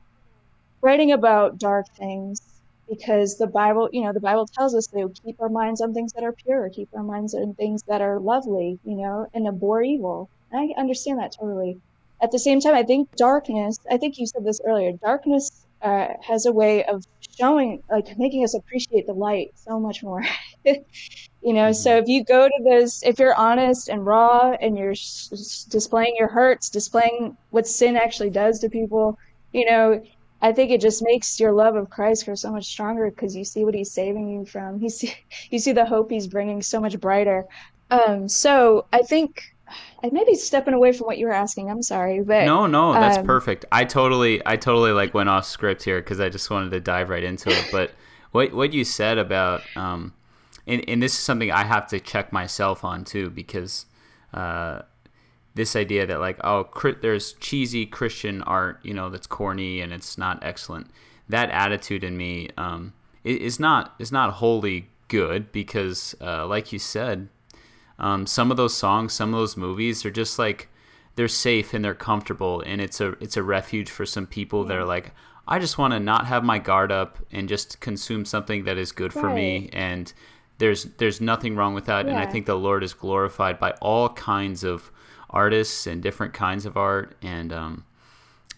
[0.87, 2.41] writing about dark things
[2.89, 6.13] because the bible you know the bible tells us to keep our minds on things
[6.13, 9.81] that are pure keep our minds on things that are lovely you know and abhor
[9.83, 11.77] evil and i understand that totally
[12.21, 16.07] at the same time i think darkness i think you said this earlier darkness uh,
[16.21, 17.03] has a way of
[17.37, 20.23] showing, like making us appreciate the light so much more.
[20.65, 22.03] you know, so mm-hmm.
[22.03, 24.95] if you go to this, if you're honest and raw and you're
[25.69, 29.19] displaying your hurts, displaying what sin actually does to people,
[29.53, 30.01] you know,
[30.41, 33.43] I think it just makes your love of Christ grow so much stronger because you
[33.43, 34.79] see what He's saving you from.
[34.81, 35.13] You see,
[35.49, 37.45] you see the hope He's bringing so much brighter.
[37.89, 39.55] Um, so I think
[40.03, 41.69] I may be stepping away from what you were asking.
[41.69, 43.65] I'm sorry, but no, no, that's um, perfect.
[43.71, 47.09] I totally, I totally like went off script here because I just wanted to dive
[47.09, 47.67] right into it.
[47.71, 47.91] But
[48.31, 50.13] what what you said about, um,
[50.67, 53.85] and, and this is something I have to check myself on too because,
[54.33, 54.81] uh,
[55.57, 56.69] this idea that like oh
[57.01, 60.89] there's cheesy Christian art you know that's corny and it's not excellent.
[61.27, 62.93] That attitude in me um,
[63.25, 67.27] is not is not wholly good because, uh, like you said,
[67.99, 70.69] um, some of those songs, some of those movies are just like
[71.15, 74.69] they're safe and they're comfortable, and it's a it's a refuge for some people yeah.
[74.69, 75.11] that are like,
[75.47, 78.91] I just want to not have my guard up and just consume something that is
[78.91, 79.21] good right.
[79.21, 80.11] for me and
[80.59, 82.11] there's there's nothing wrong with that yeah.
[82.11, 84.91] and I think the Lord is glorified by all kinds of
[85.29, 87.83] artists and different kinds of art and um,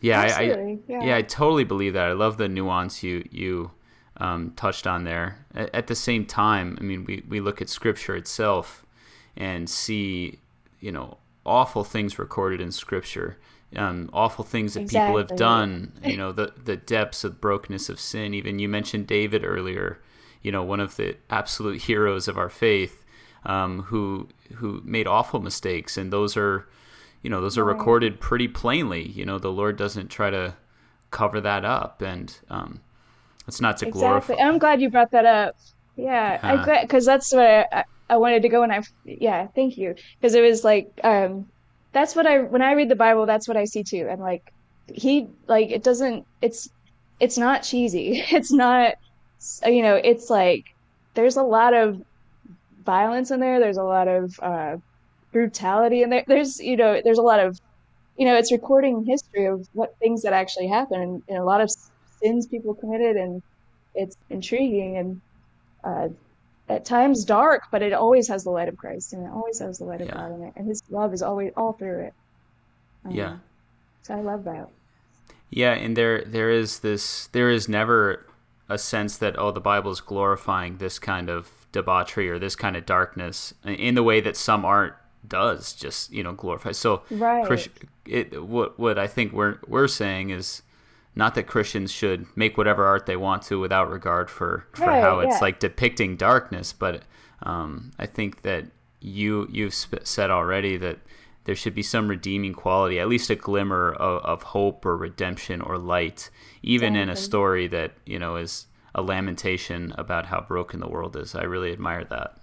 [0.02, 1.04] yeah, I, I yeah.
[1.04, 1.16] yeah.
[1.18, 2.10] I totally believe that.
[2.10, 3.72] I love the nuance you you
[4.18, 5.46] um, touched on there.
[5.54, 8.86] At, at, the same time, I mean, we, we look at Scripture itself
[9.38, 10.40] and see,
[10.80, 13.38] you know, awful things recorded in Scripture,
[13.76, 15.22] um, awful things that exactly.
[15.22, 15.94] people have done.
[16.04, 18.34] You know, the the depths of brokenness of sin.
[18.34, 20.00] Even you mentioned David earlier.
[20.42, 23.04] You know, one of the absolute heroes of our faith,
[23.46, 26.68] um, who who made awful mistakes, and those are
[27.22, 29.08] you know those are recorded pretty plainly.
[29.08, 30.56] You know the lord doesn't try to
[31.12, 32.02] cover that up.
[32.02, 32.82] And um
[33.48, 34.36] it's not to exactly.
[34.36, 35.56] glorify i'm glad you brought that up.
[35.96, 39.78] Yeah uh, i because that's what I, I wanted to go and i yeah thank
[39.78, 39.96] you.
[40.20, 41.48] Because it was like um
[41.92, 44.08] that's what i when i read the bible that's what i see too.
[44.10, 44.54] And like
[44.88, 46.70] he like it doesn't it's
[47.20, 48.24] it's not cheesy.
[48.32, 48.96] It's not
[49.66, 50.66] you know it's like
[51.14, 52.02] there's a lot of
[52.96, 53.60] violence in there.
[53.60, 54.78] There's a lot of uh
[55.32, 57.60] brutality and there, there's you know there's a lot of
[58.18, 61.70] you know it's recording history of what things that actually happened and, a lot of
[62.22, 63.42] sins people committed and
[63.96, 65.22] it's intriguing and
[65.84, 66.08] uh,
[66.68, 69.78] at times dark but it always has the light of christ and it always has
[69.78, 70.16] the light of yeah.
[70.16, 72.14] god in it and his love is always all through it.
[73.06, 73.38] Um, yeah.
[74.02, 74.68] So i love that.
[75.52, 78.26] Yeah and there there is this there is never
[78.68, 82.76] a sense that oh the bible is glorifying this kind of debauchery or this kind
[82.76, 86.72] of darkness in the way that some art does just you know glorify.
[86.72, 87.68] So right.
[88.06, 90.62] It, what what I think we're we're saying is
[91.16, 95.02] not that Christians should make whatever art they want to without regard for for right,
[95.02, 95.40] how it's yeah.
[95.40, 97.04] like depicting darkness, but
[97.44, 98.66] um, I think that
[99.02, 101.00] you you've said already that
[101.46, 105.62] there should be some redeeming quality, at least a glimmer of, of hope or redemption
[105.62, 106.30] or light,
[106.62, 107.02] even exactly.
[107.02, 108.68] in a story that you know is
[109.00, 111.34] a lamentation about how broken the world is.
[111.34, 112.38] I really admire that.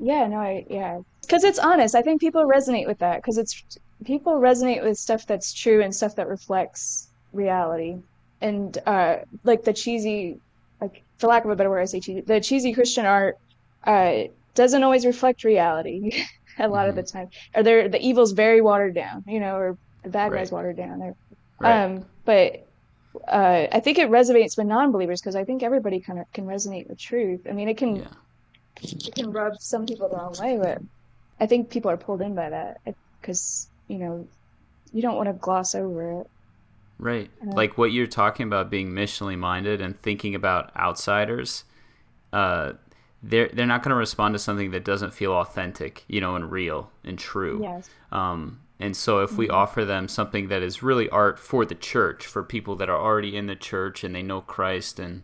[0.00, 1.94] Yeah, no, I yeah, because it's honest.
[1.94, 3.62] I think people resonate with that because it's
[4.04, 7.98] people resonate with stuff that's true and stuff that reflects reality.
[8.40, 10.40] And uh, like the cheesy,
[10.80, 12.22] like for lack of a better word, I say cheesy.
[12.22, 13.38] The cheesy Christian art
[13.84, 14.24] uh,
[14.54, 16.24] doesn't always reflect reality.
[16.58, 16.90] a lot mm-hmm.
[16.90, 20.32] of the time, or they're the evil's very watered down, you know, or the bad
[20.32, 20.38] right.
[20.38, 20.98] guys watered down.
[20.98, 21.14] There,
[21.60, 21.84] right.
[21.84, 22.66] um, but
[23.28, 26.88] uh, I think it resonates with non-believers because I think everybody kind of can resonate
[26.88, 27.46] with truth.
[27.48, 28.06] I mean, it can yeah.
[28.82, 30.82] it can rub some people the wrong way, but
[31.40, 32.80] I think people are pulled in by that
[33.20, 34.26] because you know
[34.92, 36.30] you don't want to gloss over it.
[36.98, 41.64] Right, like what you're talking about being missionally minded and thinking about outsiders.
[42.32, 42.74] Uh,
[43.22, 46.50] they're they're not going to respond to something that doesn't feel authentic, you know, and
[46.50, 47.60] real and true.
[47.62, 47.90] Yes.
[48.10, 49.54] Um, and so if we mm-hmm.
[49.54, 53.36] offer them something that is really art for the church, for people that are already
[53.36, 55.22] in the church and they know Christ, and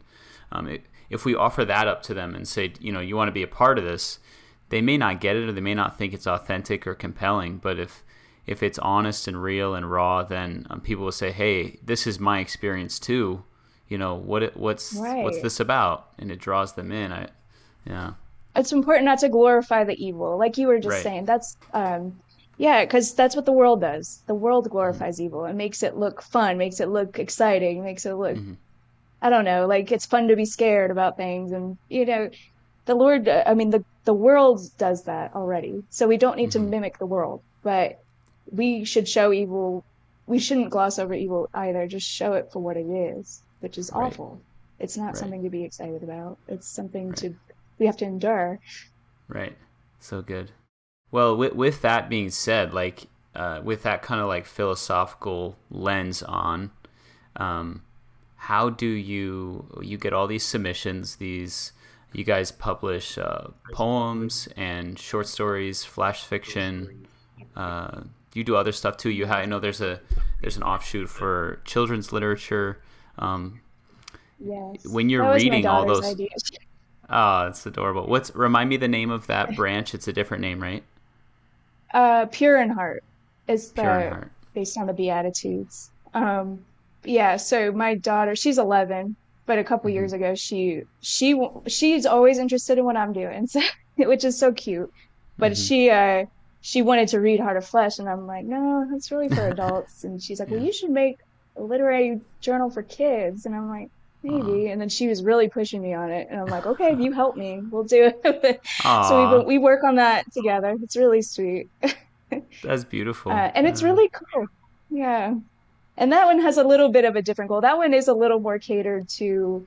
[0.53, 3.29] um, it, if we offer that up to them and say, you know, you want
[3.29, 4.19] to be a part of this,
[4.69, 7.59] they may not get it or they may not think it's authentic or compelling.
[7.59, 8.05] But if
[8.47, 12.19] if it's honest and real and raw, then um, people will say, "Hey, this is
[12.19, 13.45] my experience too."
[13.89, 14.57] You know what?
[14.57, 15.25] what's right.
[15.25, 16.11] what's this about?
[16.19, 17.13] And it draws them in.
[17.13, 17.29] I,
[17.87, 18.13] yeah.
[18.55, 21.03] It's important not to glorify the evil, like you were just right.
[21.03, 21.25] saying.
[21.25, 22.19] That's um,
[22.59, 24.23] yeah, because that's what the world does.
[24.27, 25.27] The world glorifies mm-hmm.
[25.27, 28.37] evil and makes it look fun, makes it look exciting, makes it look.
[28.37, 28.55] Mm-hmm.
[29.23, 32.31] I don't know, like it's fun to be scared about things, and you know,
[32.85, 35.83] the Lord, I mean, the, the world does that already.
[35.91, 36.65] So we don't need mm-hmm.
[36.65, 38.01] to mimic the world, but
[38.51, 39.85] we should show evil.
[40.27, 41.87] We shouldn't gloss over evil either.
[41.87, 44.07] Just show it for what it is, which is right.
[44.07, 44.41] awful.
[44.79, 45.17] It's not right.
[45.17, 46.39] something to be excited about.
[46.49, 47.17] It's something right.
[47.19, 47.35] to,
[47.79, 48.61] we have to endure.
[49.29, 49.57] Right.
[50.01, 50.51] So good.
[51.11, 56.23] Well, with, with that being said, like, uh, with that kind of like philosophical lens
[56.23, 56.71] on,
[57.37, 57.83] um,
[58.37, 61.73] how do you you get all these submissions, these
[62.13, 67.07] you guys publish uh, poems and short stories, flash fiction.
[67.55, 68.03] Uh,
[68.35, 69.11] you do other stuff too.
[69.11, 70.01] You have, I know there's a
[70.41, 72.81] there's an offshoot for children's literature.
[73.19, 73.61] Um,
[74.39, 74.87] yes.
[74.87, 76.29] When you're reading all those, idea.
[77.11, 78.07] oh, it's adorable.
[78.07, 79.95] What's remind me the name of that branch?
[79.95, 80.85] It's a different name, right?
[81.93, 83.05] Uh, Pure in Heart
[83.47, 84.31] is the heart.
[84.55, 85.91] based on the Beatitudes.
[86.15, 86.65] Um,
[87.05, 87.37] yeah.
[87.37, 89.17] So my daughter, she's 11
[89.49, 89.97] but a couple mm-hmm.
[89.97, 91.35] years ago she she
[91.67, 93.61] she's always interested in what i'm doing so
[93.97, 94.93] which is so cute
[95.39, 95.63] but mm-hmm.
[95.63, 96.25] she uh
[96.61, 100.05] she wanted to read heart of flesh and i'm like no that's really for adults
[100.05, 100.57] and she's like yeah.
[100.57, 101.19] well you should make
[101.57, 103.91] a literary journal for kids and i'm like
[104.23, 104.69] maybe.
[104.69, 107.13] And then she was really pushing me on it, and I'm like, okay, if you
[107.13, 108.61] help me, we'll do it.
[108.83, 110.77] so we we work on that together.
[110.83, 111.69] It's really sweet.
[112.63, 114.47] That's beautiful, uh, and it's really cool.
[114.91, 115.35] Yeah,
[115.97, 117.61] and that one has a little bit of a different goal.
[117.61, 119.67] That one is a little more catered to,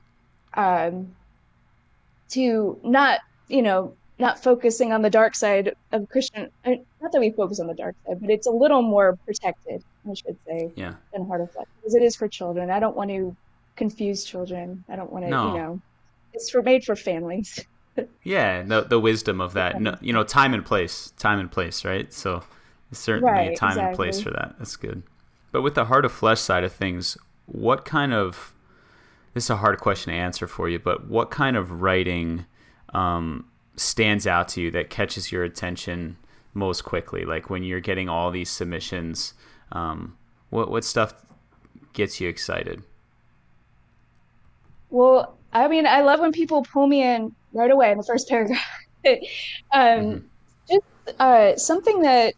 [0.54, 1.14] um,
[2.30, 6.50] to not you know not focusing on the dark side of Christian.
[6.64, 10.14] Not that we focus on the dark side, but it's a little more protected, I
[10.14, 10.94] should say, yeah.
[11.12, 12.70] than Heart of Flesh because it is for children.
[12.70, 13.36] I don't want to
[13.76, 14.84] confuse children.
[14.88, 15.52] I don't want to, no.
[15.52, 15.80] you know,
[16.32, 17.64] it's for made for families.
[18.22, 21.84] yeah, the the wisdom of that, no, you know, time and place, time and place,
[21.84, 22.12] right?
[22.12, 22.42] So
[22.92, 23.88] certainly right, a time exactly.
[23.88, 24.54] and place for that.
[24.58, 25.02] That's good.
[25.50, 28.54] But with the Heart of Flesh side of things, what kind of
[29.34, 32.44] this is a hard question to answer for you, but what kind of writing
[32.92, 36.16] um, stands out to you that catches your attention
[36.54, 37.24] most quickly?
[37.24, 39.34] Like when you're getting all these submissions,
[39.72, 40.16] um,
[40.50, 41.14] what what stuff
[41.92, 42.82] gets you excited?
[44.92, 48.28] Well, I mean, I love when people pull me in right away in the first
[48.28, 48.60] paragraph.
[49.06, 49.16] um,
[49.72, 50.18] mm-hmm.
[50.68, 52.34] Just uh, something that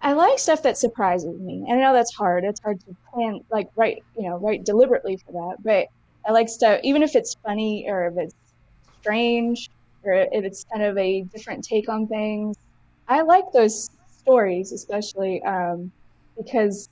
[0.00, 1.64] I like stuff that surprises me.
[1.68, 2.44] And I know that's hard.
[2.44, 5.56] It's hard to plan, like, write, you know, write deliberately for that.
[5.64, 5.88] But
[6.24, 8.34] I like stuff, even if it's funny or if it's
[9.00, 9.68] strange
[10.04, 12.56] or if it's kind of a different take on things.
[13.08, 15.90] I like those stories, especially um,
[16.36, 16.88] because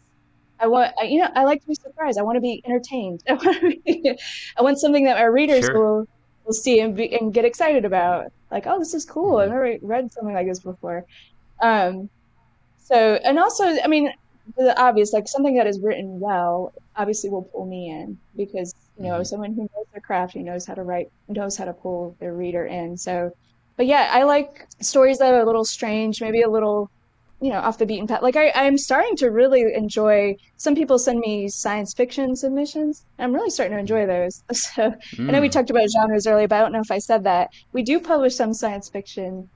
[0.60, 2.18] I want, I, you know, I like to be surprised.
[2.18, 3.22] I want to be entertained.
[3.28, 4.18] I want, to be,
[4.56, 5.78] I want something that my readers sure.
[5.78, 6.08] will
[6.44, 8.32] will see and be and get excited about.
[8.50, 9.38] Like, oh, this is cool.
[9.38, 9.72] I've mm-hmm.
[9.72, 11.04] never read something like this before.
[11.60, 12.08] Um,
[12.78, 14.12] so, and also, I mean,
[14.56, 19.04] the obvious, like something that is written well, obviously will pull me in because you
[19.04, 19.24] know mm-hmm.
[19.24, 22.34] someone who knows their craft, who knows how to write, knows how to pull their
[22.34, 22.96] reader in.
[22.96, 23.34] So,
[23.76, 26.90] but yeah, I like stories that are a little strange, maybe a little
[27.44, 28.22] you know off the beaten path.
[28.22, 33.04] Like I, i'm starting to really enjoy some people send me science fiction submissions.
[33.18, 34.42] I'm really starting to enjoy those.
[34.54, 34.82] So
[35.16, 35.28] mm.
[35.28, 35.52] i know we mm.
[35.52, 37.50] talked about genres earlier but i don't know if i said that.
[37.74, 39.50] We do publish some science fiction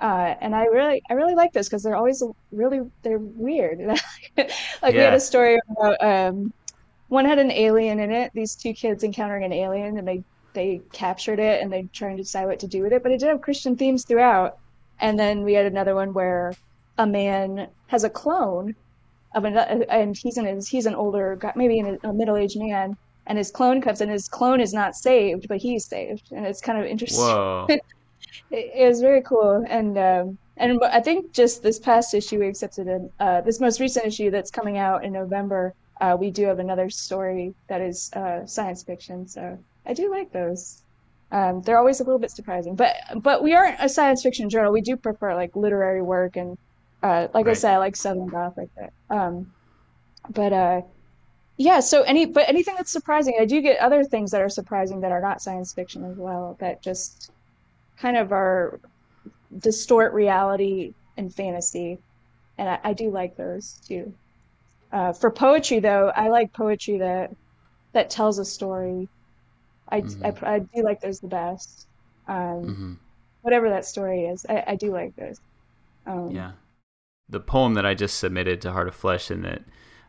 [0.00, 3.78] uh, and i really i really like this because they're always really they're weird.
[4.36, 5.00] Like yeah.
[5.00, 6.52] we had a story about um,
[7.08, 8.32] one had an alien in it.
[8.34, 12.22] These two kids encountering an alien and they they captured it and they're trying to
[12.22, 14.56] decide what to do with it but it did have christian themes throughout.
[14.98, 16.54] And then we had another one where
[16.98, 18.74] a man has a clone
[19.34, 19.56] of an,
[19.88, 23.80] and he's in his, he's an older guy, maybe a middle-aged man, and his clone
[23.80, 27.24] comes and his clone is not saved, but he's saved, and it's kind of interesting.
[27.24, 27.66] Whoa.
[27.68, 27.80] it,
[28.50, 32.86] it, was very cool, and um, and I think just this past issue we accepted
[32.86, 35.74] in uh, this most recent issue that's coming out in November.
[36.00, 40.32] Uh, we do have another story that is uh, science fiction, so I do like
[40.32, 40.82] those.
[41.32, 44.72] Um, they're always a little bit surprising, but but we aren't a science fiction journal.
[44.72, 46.56] We do prefer like literary work and
[47.04, 47.50] uh, like right.
[47.50, 48.70] I said, I like Southern Gothic.
[49.10, 49.52] Um,
[50.30, 50.80] but uh,
[51.58, 51.80] yeah.
[51.80, 55.12] So any but anything that's surprising, I do get other things that are surprising that
[55.12, 56.56] are not science fiction as well.
[56.60, 57.30] That just
[57.98, 58.80] kind of are
[59.58, 61.98] distort reality and fantasy,
[62.56, 64.14] and I, I do like those too.
[64.90, 67.36] Uh, for poetry, though, I like poetry that
[67.92, 69.10] that tells a story.
[69.90, 70.44] I, mm-hmm.
[70.46, 71.86] I, I, do like those the best.
[72.26, 72.92] Um, mm-hmm.
[73.42, 75.38] Whatever that story is, I, I do like those.
[76.06, 76.52] Um, yeah
[77.34, 79.62] the poem that I just submitted to Heart of Flesh and that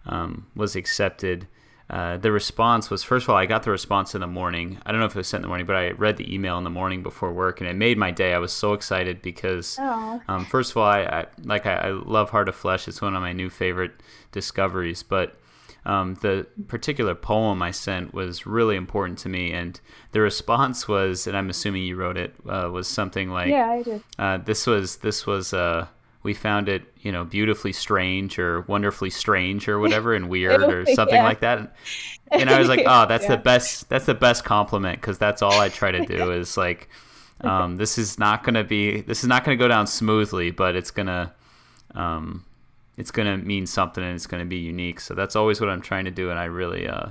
[0.06, 1.48] um, was accepted.
[1.90, 4.78] Uh, the response was first of all, I got the response in the morning.
[4.86, 6.60] I don't know if it was sent in the morning, but I read the email
[6.60, 8.34] in the morning before work, and it made my day.
[8.34, 9.78] I was so excited because,
[10.28, 12.88] um, first of all, I, I like I, I, love Heart of Flesh.
[12.88, 13.94] It's one of my new favorite
[14.32, 15.02] discoveries.
[15.02, 15.36] But
[15.84, 19.80] um, the particular poem I sent was really important to me, and
[20.12, 23.82] the response was, and I'm assuming you wrote it, uh, was something like, "Yeah, I
[23.82, 25.56] did." Uh, this was this was.
[25.56, 25.88] Uh,
[26.26, 30.86] we found it, you know, beautifully strange or wonderfully strange or whatever, and weird or
[30.88, 31.24] something yeah.
[31.24, 31.76] like that.
[32.32, 33.36] And I was like, oh, that's yeah.
[33.36, 33.88] the best.
[33.90, 36.90] That's the best compliment because that's all I try to do is like,
[37.42, 40.90] um, this is not gonna be, this is not gonna go down smoothly, but it's
[40.90, 41.34] gonna,
[41.94, 42.44] um,
[42.98, 45.00] it's gonna mean something and it's gonna be unique.
[45.00, 47.10] So that's always what I'm trying to do, and I really, uh,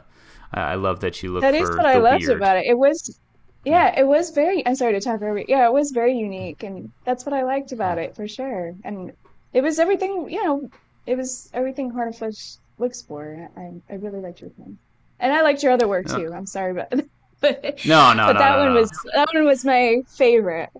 [0.53, 1.43] I, I love that you look.
[1.43, 2.37] That is what I loved weird.
[2.37, 2.67] about it.
[2.67, 3.21] It was
[3.65, 4.67] yeah, it was very.
[4.67, 5.43] I'm sorry to talk over.
[5.47, 8.75] Yeah, it was very unique, and that's what I liked about it for sure.
[8.85, 9.13] And
[9.53, 10.29] it was everything.
[10.31, 10.71] You know,
[11.07, 13.49] it was everything Heart of Flesh looks for.
[13.57, 14.79] I I really liked your thing,
[15.21, 16.33] and I liked your other work too.
[16.35, 16.91] I'm sorry, but
[17.41, 18.81] but no, no, but no, that no, one no.
[18.81, 20.71] was that one was my favorite.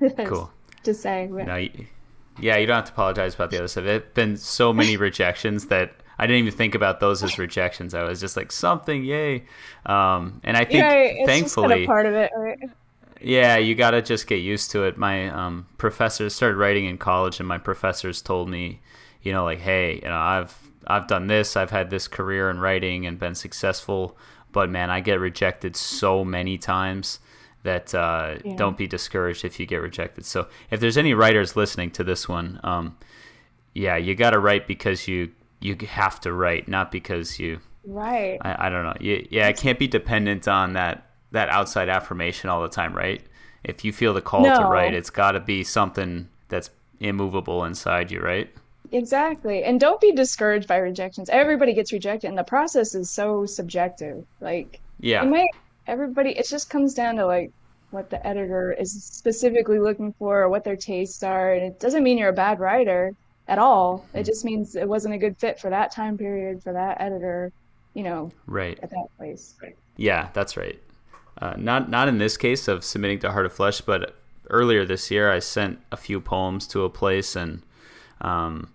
[0.24, 0.50] cool.
[0.84, 1.28] to say.
[1.30, 1.46] But...
[1.46, 1.56] No,
[2.40, 3.84] yeah, you don't have to apologize about the other stuff.
[3.84, 7.94] There've been so many rejections that I didn't even think about those as rejections.
[7.94, 9.42] I was just like something, yay.
[9.84, 12.58] Um, and I think thankfully kind of part of it, right?
[13.20, 14.96] Yeah, you got to just get used to it.
[14.96, 18.78] My um, professors started writing in college, and my professors told me,
[19.22, 20.56] you know, like, hey, you know, I've
[20.86, 24.16] I've done this, I've had this career in writing and been successful,
[24.52, 27.18] but man, I get rejected so many times
[27.64, 28.54] that uh, yeah.
[28.54, 30.24] don't be discouraged if you get rejected.
[30.24, 32.96] So if there's any writers listening to this one, um,
[33.74, 35.32] yeah, you got to write because you
[35.62, 37.60] you have to write, not because you.
[37.84, 38.38] Right.
[38.42, 38.94] I, I don't know.
[39.00, 43.22] You, yeah, it can't be dependent on that that outside affirmation all the time, right?
[43.64, 44.58] If you feel the call no.
[44.58, 46.70] to write, it's got to be something that's
[47.00, 48.50] immovable inside you, right?
[48.92, 49.64] Exactly.
[49.64, 51.30] And don't be discouraged by rejections.
[51.30, 54.24] Everybody gets rejected and the process is so subjective.
[54.40, 55.24] Like Yeah.
[55.24, 55.48] Might,
[55.86, 57.50] everybody it just comes down to like
[57.90, 62.02] what the editor is specifically looking for or what their tastes are and it doesn't
[62.02, 63.14] mean you're a bad writer
[63.48, 64.06] at all.
[64.12, 64.24] It mm-hmm.
[64.24, 67.52] just means it wasn't a good fit for that time period for that editor,
[67.94, 69.54] you know, right at that place.
[69.96, 70.80] Yeah, that's right.
[71.38, 74.16] Uh, not not in this case of submitting to Heart of Flesh, but
[74.50, 77.62] earlier this year I sent a few poems to a place and
[78.20, 78.72] um,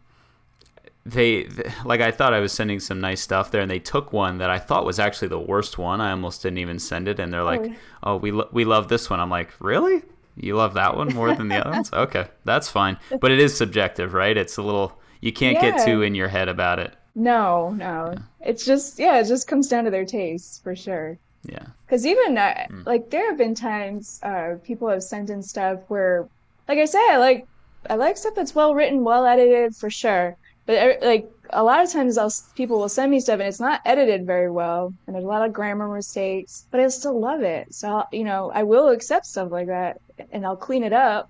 [1.07, 4.11] they, they, like I thought I was sending some nice stuff there, and they took
[4.11, 6.01] one that I thought was actually the worst one.
[6.01, 7.61] I almost didn't even send it, and they're like,
[8.03, 10.03] "Oh, oh we lo- we love this one." I'm like, "Really?
[10.39, 11.89] You love that one more than the other ones?
[11.93, 14.35] Okay, that's fine." But it is subjective, right?
[14.35, 15.71] It's a little you can't yeah.
[15.71, 16.95] get too in your head about it.
[17.15, 18.19] No, no, yeah.
[18.41, 21.17] it's just yeah, it just comes down to their tastes for sure.
[21.43, 21.65] Yeah.
[21.85, 22.85] Because even uh, mm.
[22.85, 26.27] like there have been times uh, people have sent in stuff where,
[26.67, 27.47] like I say, I like
[27.89, 30.35] I like stuff that's well written, well edited for sure.
[30.65, 33.81] But like a lot of times, I'll, people will send me stuff and it's not
[33.85, 36.65] edited very well, and there's a lot of grammar mistakes.
[36.71, 40.01] But I still love it, so I'll, you know I will accept stuff like that,
[40.31, 41.29] and I'll clean it up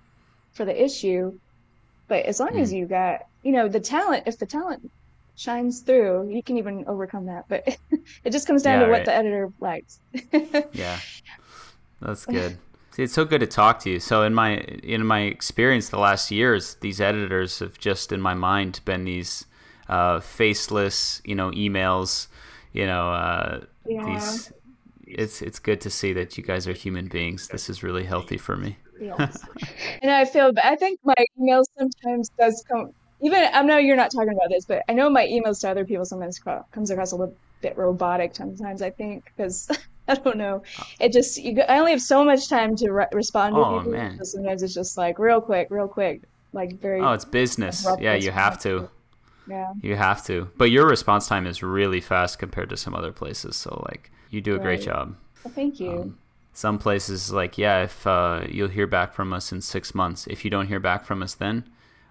[0.52, 1.38] for the issue.
[2.08, 2.60] But as long mm.
[2.60, 4.90] as you got you know the talent, if the talent
[5.36, 7.44] shines through, you can even overcome that.
[7.48, 7.78] But
[8.24, 10.00] it just comes down yeah, to what the editor likes.
[10.72, 10.98] yeah,
[12.00, 12.58] that's good.
[12.90, 14.00] See, it's so good to talk to you.
[14.00, 18.34] So in my in my experience the last years, these editors have just in my
[18.34, 19.46] mind been these
[19.88, 22.26] uh, faceless, you know, emails.
[22.72, 24.04] You know, uh, yeah.
[24.04, 24.52] these.
[25.10, 27.48] It's it's good to see that you guys are human beings.
[27.48, 28.76] This is really healthy for me.
[29.00, 29.42] yes.
[30.02, 32.92] and I feel, I think my email sometimes does come.
[33.20, 35.84] Even I know you're not talking about this, but I know my emails to other
[35.84, 38.34] people sometimes comes across a little bit robotic.
[38.34, 39.68] Sometimes I think because
[40.08, 40.62] I don't know.
[41.00, 43.92] It just you, I only have so much time to re- respond to oh, people.
[43.92, 44.18] Man.
[44.18, 47.00] So sometimes it's just like real quick, real quick, like very.
[47.00, 47.86] Oh, it's business.
[47.98, 48.88] Yeah, you have to.
[49.48, 49.72] Yeah.
[49.82, 50.50] You have to.
[50.56, 53.56] But your response time is really fast compared to some other places.
[53.56, 54.64] So like you do a right.
[54.64, 55.16] great job.
[55.44, 55.90] Well, thank you.
[55.90, 56.18] Um,
[56.52, 60.26] some places like yeah, if uh, you'll hear back from us in six months.
[60.26, 61.64] If you don't hear back from us then,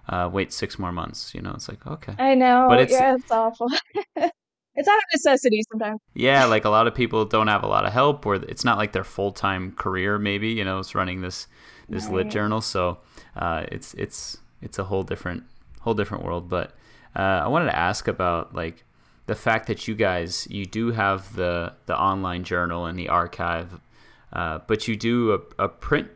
[0.07, 1.35] uh, wait six more months.
[1.35, 2.15] You know, it's like okay.
[2.17, 2.67] I know.
[2.69, 3.67] But it's yeah, it's awful.
[4.15, 5.99] it's out of necessity sometimes.
[6.13, 8.77] Yeah, like a lot of people don't have a lot of help, or it's not
[8.77, 10.17] like their full time career.
[10.17, 11.47] Maybe you know, it's running this
[11.89, 12.13] this right.
[12.13, 12.99] lit journal, so
[13.35, 15.43] uh, it's it's it's a whole different
[15.81, 16.47] whole different world.
[16.47, 16.73] But
[17.17, 18.85] uh, I wanted to ask about like
[19.27, 23.79] the fact that you guys you do have the the online journal and the archive,
[24.33, 26.09] uh, but you do a, a print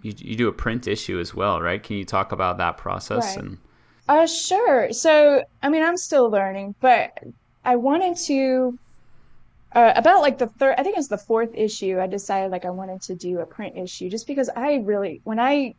[0.00, 1.82] you, you do a print issue as well, right?
[1.82, 3.44] Can you talk about that process right.
[3.44, 3.58] and?
[4.08, 4.92] Uh, sure.
[4.92, 7.16] So, I mean, I'm still learning, but
[7.64, 8.76] I wanted to
[9.74, 12.70] uh, about like the third i think it's the fourth issue i decided like i
[12.70, 15.74] wanted to do a print issue just because i really when i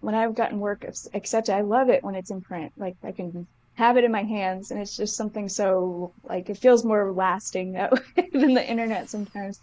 [0.00, 3.46] when i've gotten work accepted i love it when it's in print like i can
[3.78, 7.72] have it in my hands and it's just something so like it feels more lasting
[7.78, 9.60] that way than the internet sometimes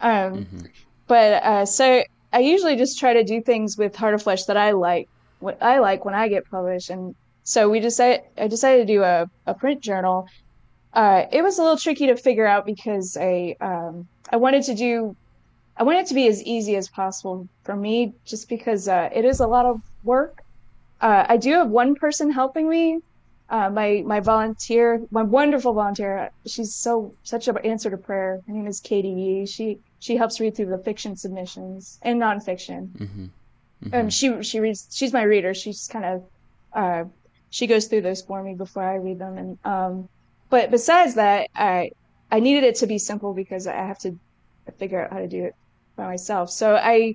[0.00, 0.58] um, mm-hmm.
[1.06, 4.56] but uh, so i usually just try to do things with heart of flesh that
[4.56, 5.08] i like
[5.40, 9.02] what i like when i get published and so we decided i decided to do
[9.02, 10.28] a, a print journal
[10.94, 14.74] uh, it was a little tricky to figure out because I um, I wanted to
[14.74, 15.16] do
[15.76, 19.24] I wanted it to be as easy as possible for me, just because uh, it
[19.24, 20.44] is a lot of work.
[21.00, 23.00] Uh, I do have one person helping me,
[23.50, 26.30] uh, my my volunteer, my wonderful volunteer.
[26.46, 28.40] She's so such an answer to prayer.
[28.46, 29.46] Her name is Katie Yee.
[29.46, 32.88] She she helps read through the fiction submissions and nonfiction.
[32.88, 33.24] Mm-hmm.
[33.84, 33.94] Mm-hmm.
[33.94, 34.88] Um, she she reads.
[34.90, 35.52] She's my reader.
[35.52, 36.24] She's kind of
[36.72, 37.04] uh,
[37.50, 40.08] she goes through those for me before I read them, and um,
[40.48, 41.92] but besides that, I
[42.30, 44.18] I needed it to be simple because I have to
[44.78, 45.54] figure out how to do it
[45.96, 46.50] by myself.
[46.50, 47.14] So I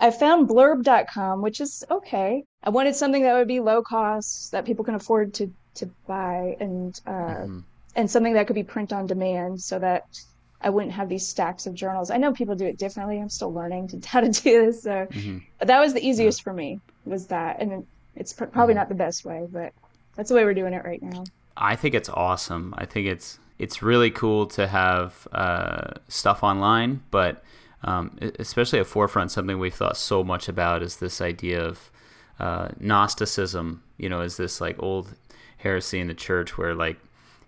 [0.00, 2.44] I found blurb.com, which is okay.
[2.62, 6.56] I wanted something that would be low cost that people can afford to to buy
[6.60, 7.58] and uh, mm-hmm.
[7.96, 10.18] and something that could be print on demand so that
[10.60, 12.10] I wouldn't have these stacks of journals.
[12.10, 13.20] I know people do it differently.
[13.20, 14.82] I'm still learning to, how to do this.
[14.82, 15.38] So mm-hmm.
[15.60, 16.44] that was the easiest yeah.
[16.44, 17.60] for me was that.
[17.60, 17.86] And
[18.16, 18.80] it's pr- probably mm-hmm.
[18.80, 19.72] not the best way, but
[20.16, 21.24] that's the way we're doing it right now.
[21.56, 22.74] I think it's awesome.
[22.76, 27.42] I think it's it's really cool to have uh, stuff online, but
[27.82, 31.90] um, especially at forefront, something we've thought so much about is this idea of
[32.38, 33.82] uh, Gnosticism.
[33.96, 35.14] You know, is this like old
[35.58, 36.98] heresy in the church where like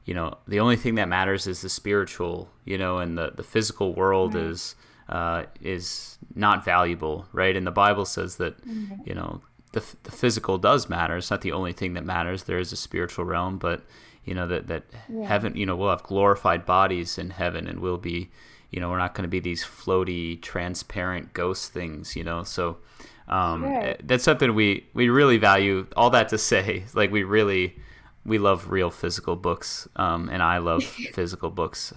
[0.05, 3.43] you know the only thing that matters is the spiritual you know and the the
[3.43, 4.45] physical world right.
[4.45, 4.75] is
[5.09, 8.95] uh, is not valuable right and the bible says that mm-hmm.
[9.05, 9.41] you know
[9.73, 12.77] the, the physical does matter it's not the only thing that matters there is a
[12.77, 13.85] spiritual realm but
[14.25, 15.25] you know that that yeah.
[15.27, 18.31] heaven you know we'll have glorified bodies in heaven and we'll be
[18.71, 22.79] you know we're not going to be these floaty transparent ghost things you know so
[23.29, 24.01] um, right.
[24.07, 27.77] that's something we we really value all that to say like we really
[28.25, 31.93] we love real physical books, um, and I love physical books.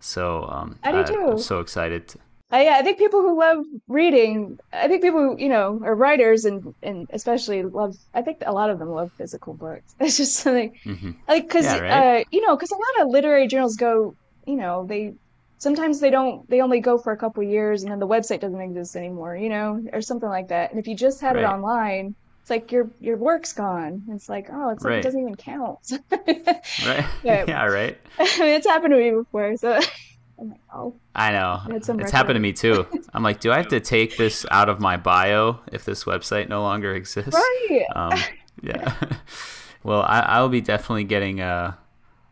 [0.00, 1.28] So um, I do too.
[1.32, 2.08] I'm so excited.
[2.08, 2.18] To...
[2.52, 5.94] Uh, yeah, I think people who love reading, I think people who, you know, are
[5.94, 9.94] writers and, and especially love, I think a lot of them love physical books.
[10.00, 11.10] It's just something mm-hmm.
[11.26, 12.20] like, because, yeah, right?
[12.20, 14.14] uh, you know, because a lot of literary journals go,
[14.46, 15.14] you know, they
[15.58, 18.60] sometimes they don't, they only go for a couple years and then the website doesn't
[18.60, 20.70] exist anymore, you know, or something like that.
[20.70, 21.44] And if you just had right.
[21.44, 24.02] it online, it's like your your work's gone.
[24.08, 24.98] It's like, oh, it's like right.
[25.00, 25.92] it doesn't even count.
[26.10, 27.04] right.
[27.22, 27.44] Yeah.
[27.48, 27.98] yeah, right.
[28.18, 29.78] I mean, it's happened to me before, so
[30.38, 30.94] I'm like, oh.
[31.14, 31.60] I know.
[31.68, 32.86] It's happened to me too.
[33.12, 36.48] I'm like, do I have to take this out of my bio if this website
[36.48, 37.34] no longer exists?
[37.34, 37.84] Right.
[37.94, 38.18] Um,
[38.62, 38.94] yeah.
[39.82, 41.76] well, I, I'll be definitely getting a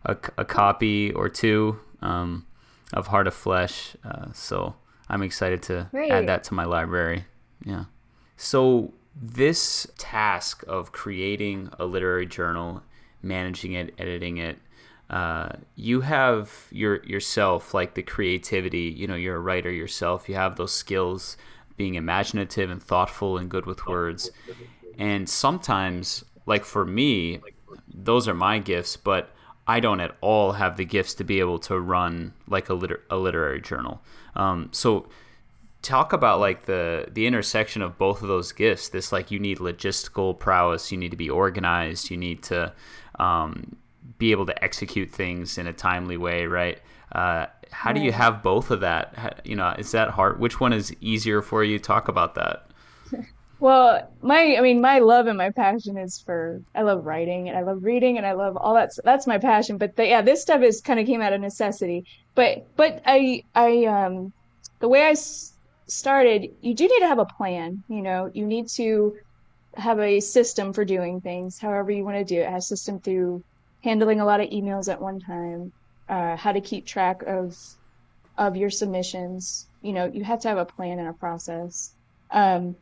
[0.07, 2.47] a, a copy or two um,
[2.93, 3.97] of Heart of Flesh.
[4.05, 4.75] Uh, so
[5.09, 6.11] I'm excited to right.
[6.11, 7.25] add that to my library.
[7.65, 7.85] Yeah.
[8.37, 12.83] So this task of creating a literary journal,
[13.23, 14.59] managing it, editing it,
[15.09, 18.93] uh, you have your yourself like the creativity.
[18.97, 20.29] You know, you're a writer yourself.
[20.29, 21.37] You have those skills,
[21.77, 24.31] being imaginative and thoughtful and good with words.
[24.99, 27.41] And sometimes, like for me,
[27.93, 29.31] those are my gifts, but
[29.67, 33.03] I don't at all have the gifts to be able to run like a, liter-
[33.11, 34.01] a literary journal.
[34.37, 35.09] Um, so
[35.83, 39.59] talk about like the the intersection of both of those gifts this like you need
[39.59, 42.73] logistical prowess you need to be organized you need to
[43.21, 43.77] um,
[44.19, 46.81] be able to execute things in a timely way right?
[47.13, 49.41] Uh, how do you have both of that?
[49.45, 50.41] You know is that hard?
[50.41, 51.79] Which one is easier for you?
[51.79, 52.66] Talk about that
[53.59, 57.57] well my i mean my love and my passion is for i love writing and
[57.57, 60.43] i love reading and i love all that that's my passion but the, yeah this
[60.43, 62.05] stuff is kind of came out of necessity
[62.35, 64.33] but but i i um
[64.81, 65.15] the way i
[65.89, 67.83] started, you do need to have a plan.
[67.89, 69.15] You know, you need to
[69.77, 72.49] have a system for doing things, however you want to do it.
[72.49, 73.43] Have a system through
[73.83, 75.73] handling a lot of emails at one time,
[76.09, 77.55] uh, how to keep track of
[78.39, 79.69] of your submissions.
[79.81, 81.95] You know, you have to have a plan and a process.
[82.31, 82.77] Um,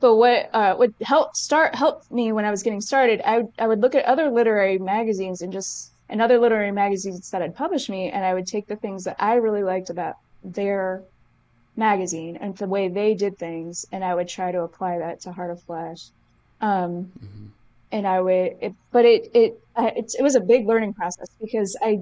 [0.00, 3.66] but what uh, would help start helped me when I was getting started, I I
[3.66, 7.88] would look at other literary magazines and just and other literary magazines that had published
[7.88, 11.02] me, and I would take the things that I really liked about their
[11.76, 15.32] magazine and the way they did things, and I would try to apply that to
[15.32, 16.08] Heart of Flesh.
[16.60, 17.46] Um, mm-hmm.
[17.92, 21.76] And I would, it, but it it it, it was a big learning process because
[21.82, 22.00] I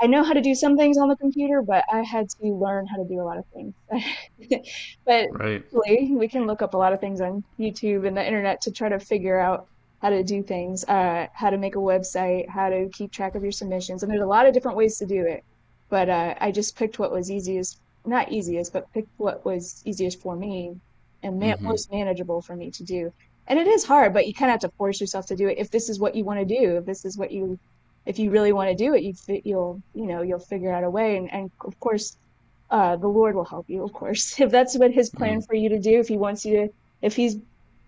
[0.00, 2.86] I know how to do some things on the computer, but I had to learn
[2.86, 3.74] how to do a lot of things.
[5.04, 5.64] but right.
[5.72, 8.88] we can look up a lot of things on YouTube and the internet to try
[8.88, 9.66] to figure out
[10.00, 13.42] how to do things, uh, how to make a website, how to keep track of
[13.42, 14.02] your submissions.
[14.02, 15.44] And there's a lot of different ways to do it.
[15.90, 20.20] But uh, I just picked what was easiest not easiest, but picked what was easiest
[20.20, 20.76] for me
[21.22, 21.64] and ma- mm-hmm.
[21.64, 23.12] most manageable for me to do.
[23.46, 25.58] And it is hard, but you kind of have to force yourself to do it.
[25.58, 27.58] If this is what you want to do, if this is what you,
[28.06, 30.90] if you really want to do it, you you'll you know you'll figure out a
[30.90, 31.16] way.
[31.16, 32.16] And and of course,
[32.70, 33.82] uh, the Lord will help you.
[33.82, 35.46] Of course, if that's what His plan mm-hmm.
[35.46, 36.72] for you to do, if He wants you to,
[37.02, 37.36] if He's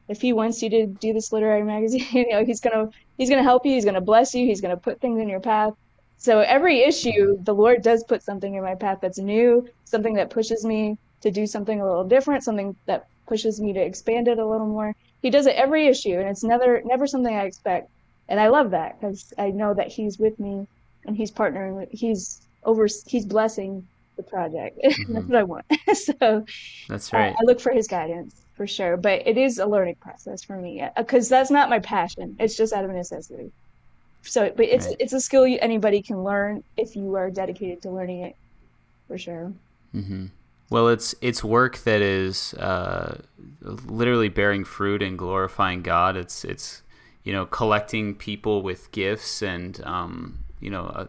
[0.09, 3.43] if he wants you to do this literary magazine, you know, he's gonna he's gonna
[3.43, 3.73] help you.
[3.73, 4.47] He's gonna bless you.
[4.47, 5.75] He's gonna put things in your path.
[6.19, 10.31] So every issue, the Lord does put something in my path that's new, something that
[10.31, 14.39] pushes me to do something a little different, something that pushes me to expand it
[14.39, 14.95] a little more.
[15.21, 17.91] He does it every issue, and it's never never something I expect.
[18.33, 20.67] And I love that because I know that He's with me
[21.07, 24.79] and He's partnering with He's over He's blessing the project.
[24.85, 25.13] Mm-hmm.
[25.15, 25.67] that's what I want.
[25.95, 26.45] so
[26.89, 27.33] that's right.
[27.33, 30.57] Uh, I look for His guidance for sure, but it is a learning process for
[30.57, 32.37] me because that's not my passion.
[32.41, 33.53] It's just out of necessity
[34.23, 34.97] so but it's right.
[34.99, 38.37] it's a skill you, anybody can learn if you are dedicated to learning it
[39.09, 39.53] for sure
[39.95, 40.27] mm-hmm.
[40.71, 43.19] well it's it's work that is uh,
[43.63, 46.83] literally bearing fruit and glorifying god it's it's
[47.25, 51.07] you know collecting people with gifts and um, you know uh,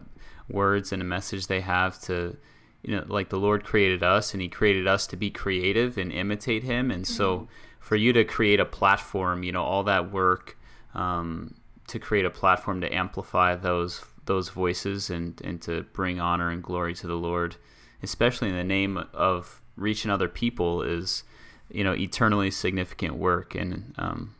[0.48, 2.36] words and a message they have to
[2.82, 6.12] you know like the lord created us and he created us to be creative and
[6.12, 7.14] imitate him and mm-hmm.
[7.14, 7.48] so
[7.80, 10.58] for you to create a platform you know all that work
[10.94, 11.54] um,
[11.86, 16.62] to create a platform to amplify those those voices and and to bring honor and
[16.62, 17.56] glory to the Lord,
[18.02, 21.24] especially in the name of reaching other people, is
[21.70, 24.34] you know eternally significant work and um,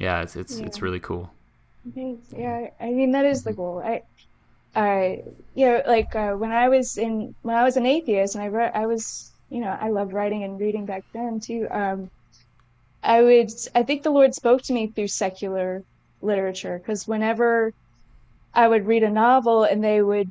[0.00, 0.66] yeah, it's it's yeah.
[0.66, 1.30] it's really cool.
[1.94, 2.26] Thanks.
[2.36, 3.80] Yeah, I mean that is the goal.
[3.84, 4.02] I
[4.74, 5.22] I,
[5.54, 8.48] you know, like uh, when I was in when I was an atheist and I
[8.48, 11.66] read, I was, you know, I loved writing and reading back then too.
[11.70, 12.10] Um,
[13.02, 15.82] I would, I think the Lord spoke to me through secular
[16.22, 17.72] literature because whenever
[18.54, 20.30] I would read a novel and they would,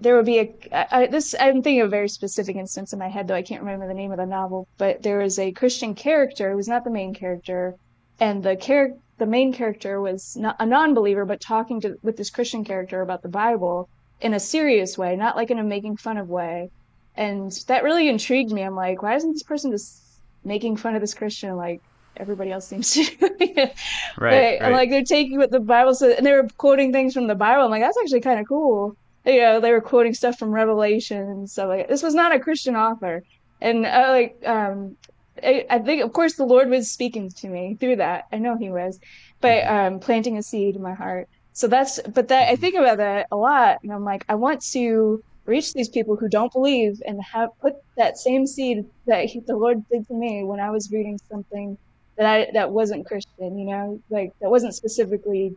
[0.00, 3.08] there would be a, I, this, I'm thinking of a very specific instance in my
[3.08, 5.94] head, though I can't remember the name of the novel, but there was a Christian
[5.94, 7.76] character who was not the main character.
[8.22, 12.30] And the character, the main character was not a non-believer, but talking to, with this
[12.30, 13.88] Christian character about the Bible
[14.20, 16.70] in a serious way, not like in a making fun of way.
[17.16, 18.62] And that really intrigued me.
[18.62, 20.00] I'm like, why isn't this person just
[20.44, 21.56] making fun of this Christian?
[21.56, 21.82] Like,
[22.16, 23.02] everybody else seems to.
[24.16, 24.72] right, right.
[24.72, 27.64] Like they're taking what the Bible says, and they were quoting things from the Bible.
[27.64, 28.96] I'm like, that's actually kind of cool.
[29.26, 31.88] You know, they were quoting stuff from Revelation and stuff like.
[31.88, 33.24] This was not a Christian author,
[33.60, 34.36] and I like.
[34.46, 34.96] um
[35.42, 38.26] I, I think, of course, the Lord was speaking to me through that.
[38.32, 38.98] I know He was,
[39.40, 39.94] but mm-hmm.
[39.94, 41.28] um, planting a seed in my heart.
[41.52, 42.60] So that's, but that I mm-hmm.
[42.60, 46.28] think about that a lot, and I'm like, I want to reach these people who
[46.28, 50.44] don't believe and have put that same seed that he, the Lord did to me
[50.44, 51.76] when I was reading something
[52.16, 55.56] that I that wasn't Christian, you know, like that wasn't specifically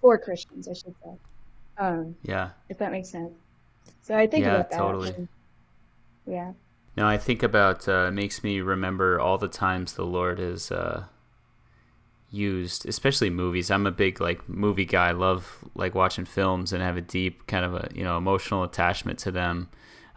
[0.00, 1.12] for Christians, I should say.
[1.78, 2.50] Um, yeah.
[2.68, 3.32] If that makes sense.
[4.02, 4.78] So I think yeah, about that.
[4.78, 5.10] totally.
[5.10, 5.28] And,
[6.26, 6.52] yeah.
[6.96, 11.04] No, I think about uh, makes me remember all the times the Lord has uh,
[12.30, 13.70] used, especially movies.
[13.70, 15.08] I'm a big like movie guy.
[15.08, 18.62] I love like watching films and have a deep kind of a you know emotional
[18.62, 19.68] attachment to them.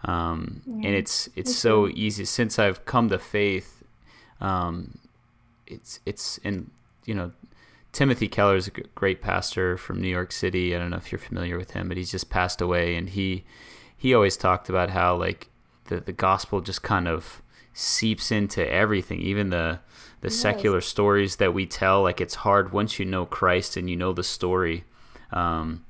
[0.03, 0.87] Um, yeah.
[0.87, 3.83] And it's it's so easy since I've come to faith.
[4.41, 4.97] Um,
[5.67, 6.71] it's it's in
[7.05, 7.31] you know
[7.93, 10.75] Timothy Keller is a great pastor from New York City.
[10.75, 13.45] I don't know if you're familiar with him, but he's just passed away, and he
[13.97, 15.49] he always talked about how like
[15.85, 17.41] the the gospel just kind of
[17.73, 19.79] seeps into everything, even the
[20.21, 20.35] the yes.
[20.37, 22.01] secular stories that we tell.
[22.03, 24.85] Like it's hard once you know Christ and you know the story.
[25.31, 25.85] Um,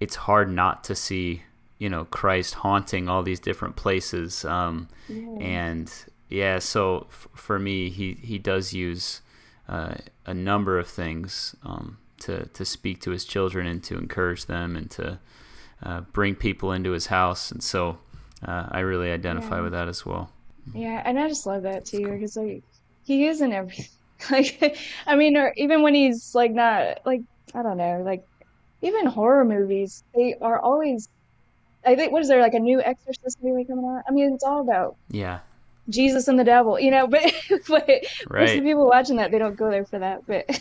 [0.00, 1.42] it's hard not to see
[1.78, 4.44] you know Christ haunting all these different places.
[4.44, 4.88] Um,
[5.40, 5.92] And
[6.28, 9.20] yeah, so f- for me, he he does use
[9.68, 9.94] uh,
[10.26, 14.76] a number of things um, to to speak to his children and to encourage them
[14.76, 15.18] and to
[15.82, 17.98] uh, bring people into his house, and so
[18.44, 19.62] uh, I really identify yeah.
[19.62, 20.30] with that as well.
[20.74, 22.62] Yeah, and I just love that too because like
[23.04, 23.86] he is in everything.
[24.30, 27.20] Like, I mean, or even when he's like not like
[27.52, 28.24] I don't know, like
[28.80, 31.10] even horror movies, they are always.
[31.84, 34.04] I think what is there like a new Exorcist movie coming out?
[34.08, 35.40] I mean, it's all about yeah
[35.88, 37.06] Jesus and the devil, you know.
[37.08, 37.32] But
[37.68, 37.88] but
[38.28, 38.40] right.
[38.40, 40.26] most of the people watching that they don't go there for that.
[40.26, 40.48] But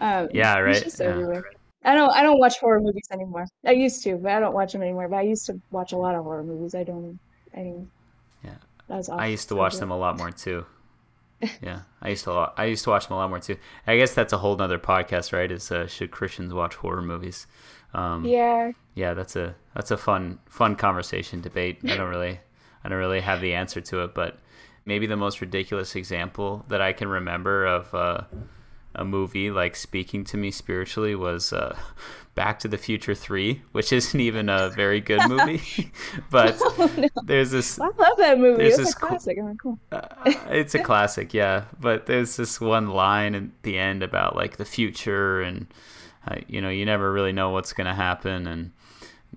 [0.00, 0.82] um, yeah, right.
[0.82, 1.06] It's yeah.
[1.06, 1.44] everywhere.
[1.88, 3.46] I don't I don't watch horror movies anymore.
[3.66, 5.08] I used to, but I don't watch them anymore.
[5.08, 6.74] But I used to watch a lot of horror movies.
[6.74, 7.18] I don't.
[7.56, 7.90] I mean,
[8.44, 8.56] yeah,
[8.88, 9.20] that was awesome.
[9.20, 10.66] I used to watch them a lot more too.
[11.62, 13.56] yeah, I used to I used to watch them a lot more too.
[13.86, 15.50] I guess that's a whole nother podcast, right?
[15.50, 17.46] Is uh, should Christians watch horror movies?
[17.94, 18.72] Um, yeah.
[18.94, 21.78] Yeah, that's a that's a fun fun conversation debate.
[21.84, 22.38] I don't really
[22.84, 24.38] I don't really have the answer to it, but
[24.84, 28.20] maybe the most ridiculous example that I can remember of uh,
[28.98, 31.76] a movie like speaking to me spiritually was uh,
[32.34, 35.90] Back to the Future Three, which isn't even a very good movie,
[36.30, 37.08] but oh, no.
[37.24, 37.80] there's this.
[37.80, 38.62] I love that movie.
[38.64, 39.38] It's a classic.
[39.42, 39.78] Oh, cool.
[39.90, 40.06] uh,
[40.48, 41.64] it's a classic, yeah.
[41.80, 45.66] But there's this one line at the end about like the future and.
[46.26, 48.70] Uh, you know, you never really know what's going to happen, and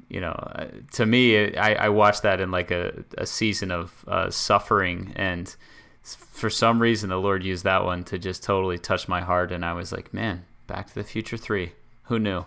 [0.09, 4.03] you know, uh, to me, I, I watched that in like a, a season of
[4.07, 5.55] uh, suffering, and
[6.03, 9.63] for some reason, the Lord used that one to just totally touch my heart, and
[9.63, 11.73] I was like, man, Back to the Future Three,
[12.03, 12.45] who knew?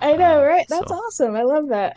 [0.00, 0.66] I know, right?
[0.68, 1.36] That's so, awesome.
[1.36, 1.96] I love that.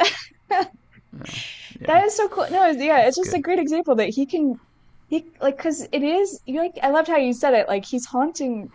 [0.49, 0.65] yeah,
[1.13, 1.87] yeah.
[1.87, 2.47] That is so cool.
[2.51, 3.39] No, yeah, it's just good.
[3.39, 4.59] a great example that he can,
[5.09, 6.39] he like, cause it is.
[6.45, 7.67] You like, I loved how you said it.
[7.67, 8.71] Like he's haunting,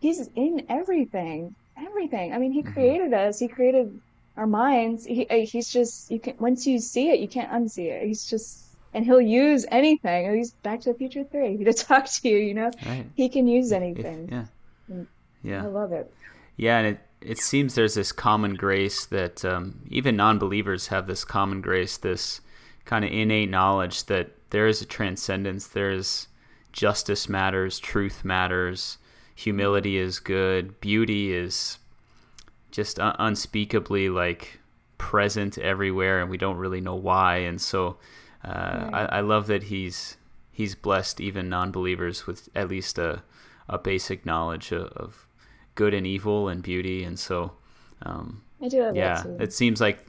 [0.00, 2.32] he's in everything, everything.
[2.32, 2.72] I mean, he mm-hmm.
[2.72, 3.38] created us.
[3.38, 4.00] He created
[4.36, 5.04] our minds.
[5.04, 8.06] He, uh, he's just you can once you see it, you can't unsee it.
[8.06, 8.64] He's just
[8.94, 10.34] and he'll use anything.
[10.34, 12.38] He's Back to the Future Three to talk to you.
[12.38, 13.06] You know, right.
[13.14, 14.28] he can use anything.
[14.30, 15.04] yeah,
[15.42, 16.12] yeah, I love it.
[16.56, 21.24] Yeah, and it it seems there's this common grace that um, even non-believers have this
[21.24, 22.40] common grace, this
[22.84, 25.66] kind of innate knowledge that there is a transcendence.
[25.66, 26.28] There's
[26.72, 28.98] justice matters, truth matters,
[29.34, 31.78] humility is good, beauty is
[32.70, 34.60] just un- unspeakably like
[34.96, 37.38] present everywhere, and we don't really know why.
[37.38, 37.96] And so,
[38.44, 38.90] uh, right.
[38.92, 40.16] I, I love that he's
[40.50, 43.22] he's blessed even non-believers with at least a
[43.68, 45.26] a basic knowledge of, of
[45.74, 47.04] good and evil and beauty.
[47.04, 47.52] And so,
[48.02, 50.06] um, I do yeah, it seems like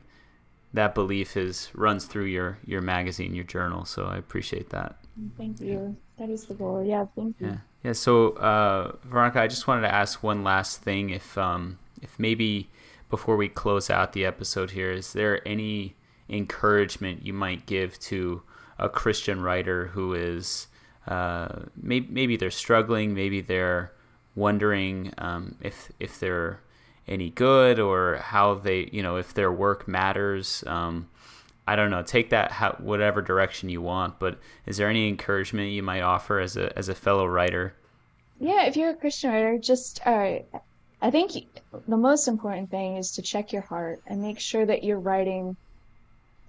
[0.74, 3.86] that belief is runs through your your magazine, your journal.
[3.86, 4.98] So I appreciate that.
[5.38, 5.96] Thank you.
[6.18, 6.84] That is the goal.
[6.84, 7.48] Yeah, thank you.
[7.48, 7.94] Yeah, yeah.
[7.94, 11.10] So uh, Veronica, I just wanted to ask one last thing.
[11.10, 12.70] If um, if maybe
[13.10, 15.96] before we close out the episode here, is there any
[16.30, 18.42] encouragement you might give to
[18.78, 20.68] a Christian writer who is
[21.08, 23.92] uh, maybe, maybe they're struggling, maybe they're
[24.36, 26.62] wondering um, if if they're
[27.08, 30.64] any good or how they you know if their work matters.
[30.68, 31.10] Um,
[31.68, 32.02] I don't know.
[32.02, 34.18] Take that how, whatever direction you want.
[34.18, 37.74] But is there any encouragement you might offer as a as a fellow writer?
[38.40, 40.40] Yeah, if you're a Christian writer, just uh,
[41.02, 41.32] I think
[41.88, 45.58] the most important thing is to check your heart and make sure that you're writing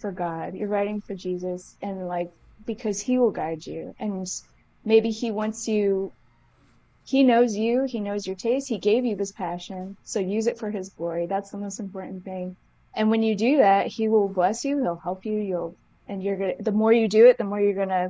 [0.00, 0.54] for God.
[0.54, 2.30] You're writing for Jesus, and like
[2.66, 4.26] because He will guide you, and
[4.84, 6.12] maybe He wants you.
[7.04, 7.84] He knows you.
[7.84, 8.68] He knows your taste.
[8.68, 11.26] He gave you this passion, so use it for His glory.
[11.26, 12.56] That's the most important thing
[12.94, 15.76] and when you do that he will bless you he'll help you you'll
[16.08, 18.08] and you're gonna the more you do it the more you're gonna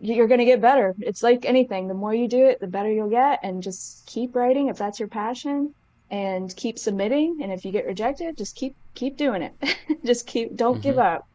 [0.00, 3.10] you're gonna get better it's like anything the more you do it the better you'll
[3.10, 5.74] get and just keep writing if that's your passion
[6.12, 9.54] and keep submitting and if you get rejected just keep keep doing it.
[10.04, 10.82] Just keep don't mm-hmm.
[10.82, 11.26] give up.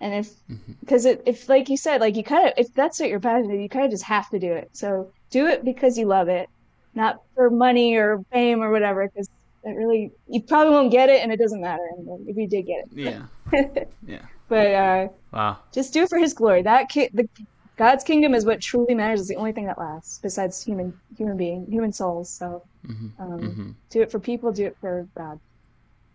[0.00, 0.34] And if
[0.80, 1.22] because mm-hmm.
[1.26, 3.84] if like you said like you kind of if that's what you're passionate you kind
[3.84, 4.70] of just have to do it.
[4.72, 6.48] So do it because you love it
[6.94, 9.28] not for money or fame or whatever because
[9.64, 11.86] it really you probably won't get it and it doesn't matter
[12.26, 12.88] if you did get it.
[12.92, 13.22] Yeah.
[14.06, 14.22] Yeah.
[14.48, 15.58] But uh wow.
[15.72, 16.62] just do it for his glory.
[16.62, 17.28] That ki- the
[17.76, 19.20] god's kingdom is what truly matters.
[19.20, 22.28] Is the only thing that lasts besides human human being human souls.
[22.28, 23.22] So mm-hmm.
[23.22, 23.70] Um, mm-hmm.
[23.90, 25.38] do it for people do it for god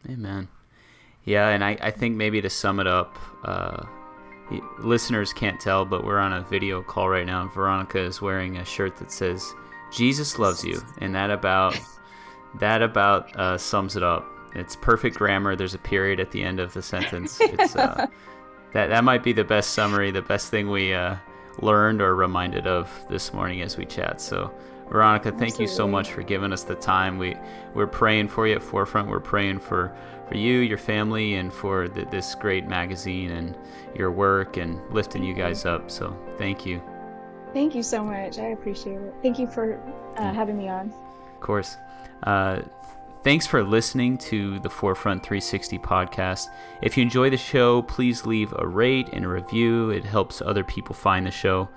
[0.10, 0.48] amen
[1.26, 3.86] yeah and i i think maybe to sum it up uh
[4.80, 8.58] listeners can't tell but we're on a video call right now and veronica is wearing
[8.58, 9.54] a shirt that says
[9.94, 11.78] jesus loves you and that about
[12.56, 14.26] that about uh, sums it up.
[14.54, 15.56] It's perfect grammar.
[15.56, 17.40] There's a period at the end of the sentence.
[17.40, 18.08] It's, uh,
[18.74, 21.16] that that might be the best summary, the best thing we uh,
[21.60, 24.20] learned or reminded of this morning as we chat.
[24.20, 24.54] So,
[24.92, 25.64] Veronica, thank Absolutely.
[25.64, 27.18] you so much for giving us the time.
[27.18, 27.38] We
[27.74, 29.08] we're praying for you at Forefront.
[29.08, 29.96] We're praying for
[30.28, 33.58] for you, your family, and for the, this great magazine and
[33.96, 35.90] your work and lifting you guys up.
[35.90, 36.82] So, thank you.
[37.54, 38.38] Thank you so much.
[38.38, 39.14] I appreciate it.
[39.22, 39.80] Thank you for
[40.18, 40.94] uh, having me on.
[41.34, 41.78] Of course.
[42.24, 42.62] Uh,
[43.24, 46.48] thanks for listening to the Forefront 360 podcast.
[46.82, 49.90] If you enjoy the show, please leave a rate and a review.
[49.90, 51.70] It helps other people find the show.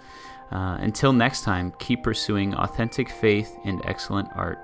[0.55, 4.64] Uh, until next time, keep pursuing authentic faith and excellent art.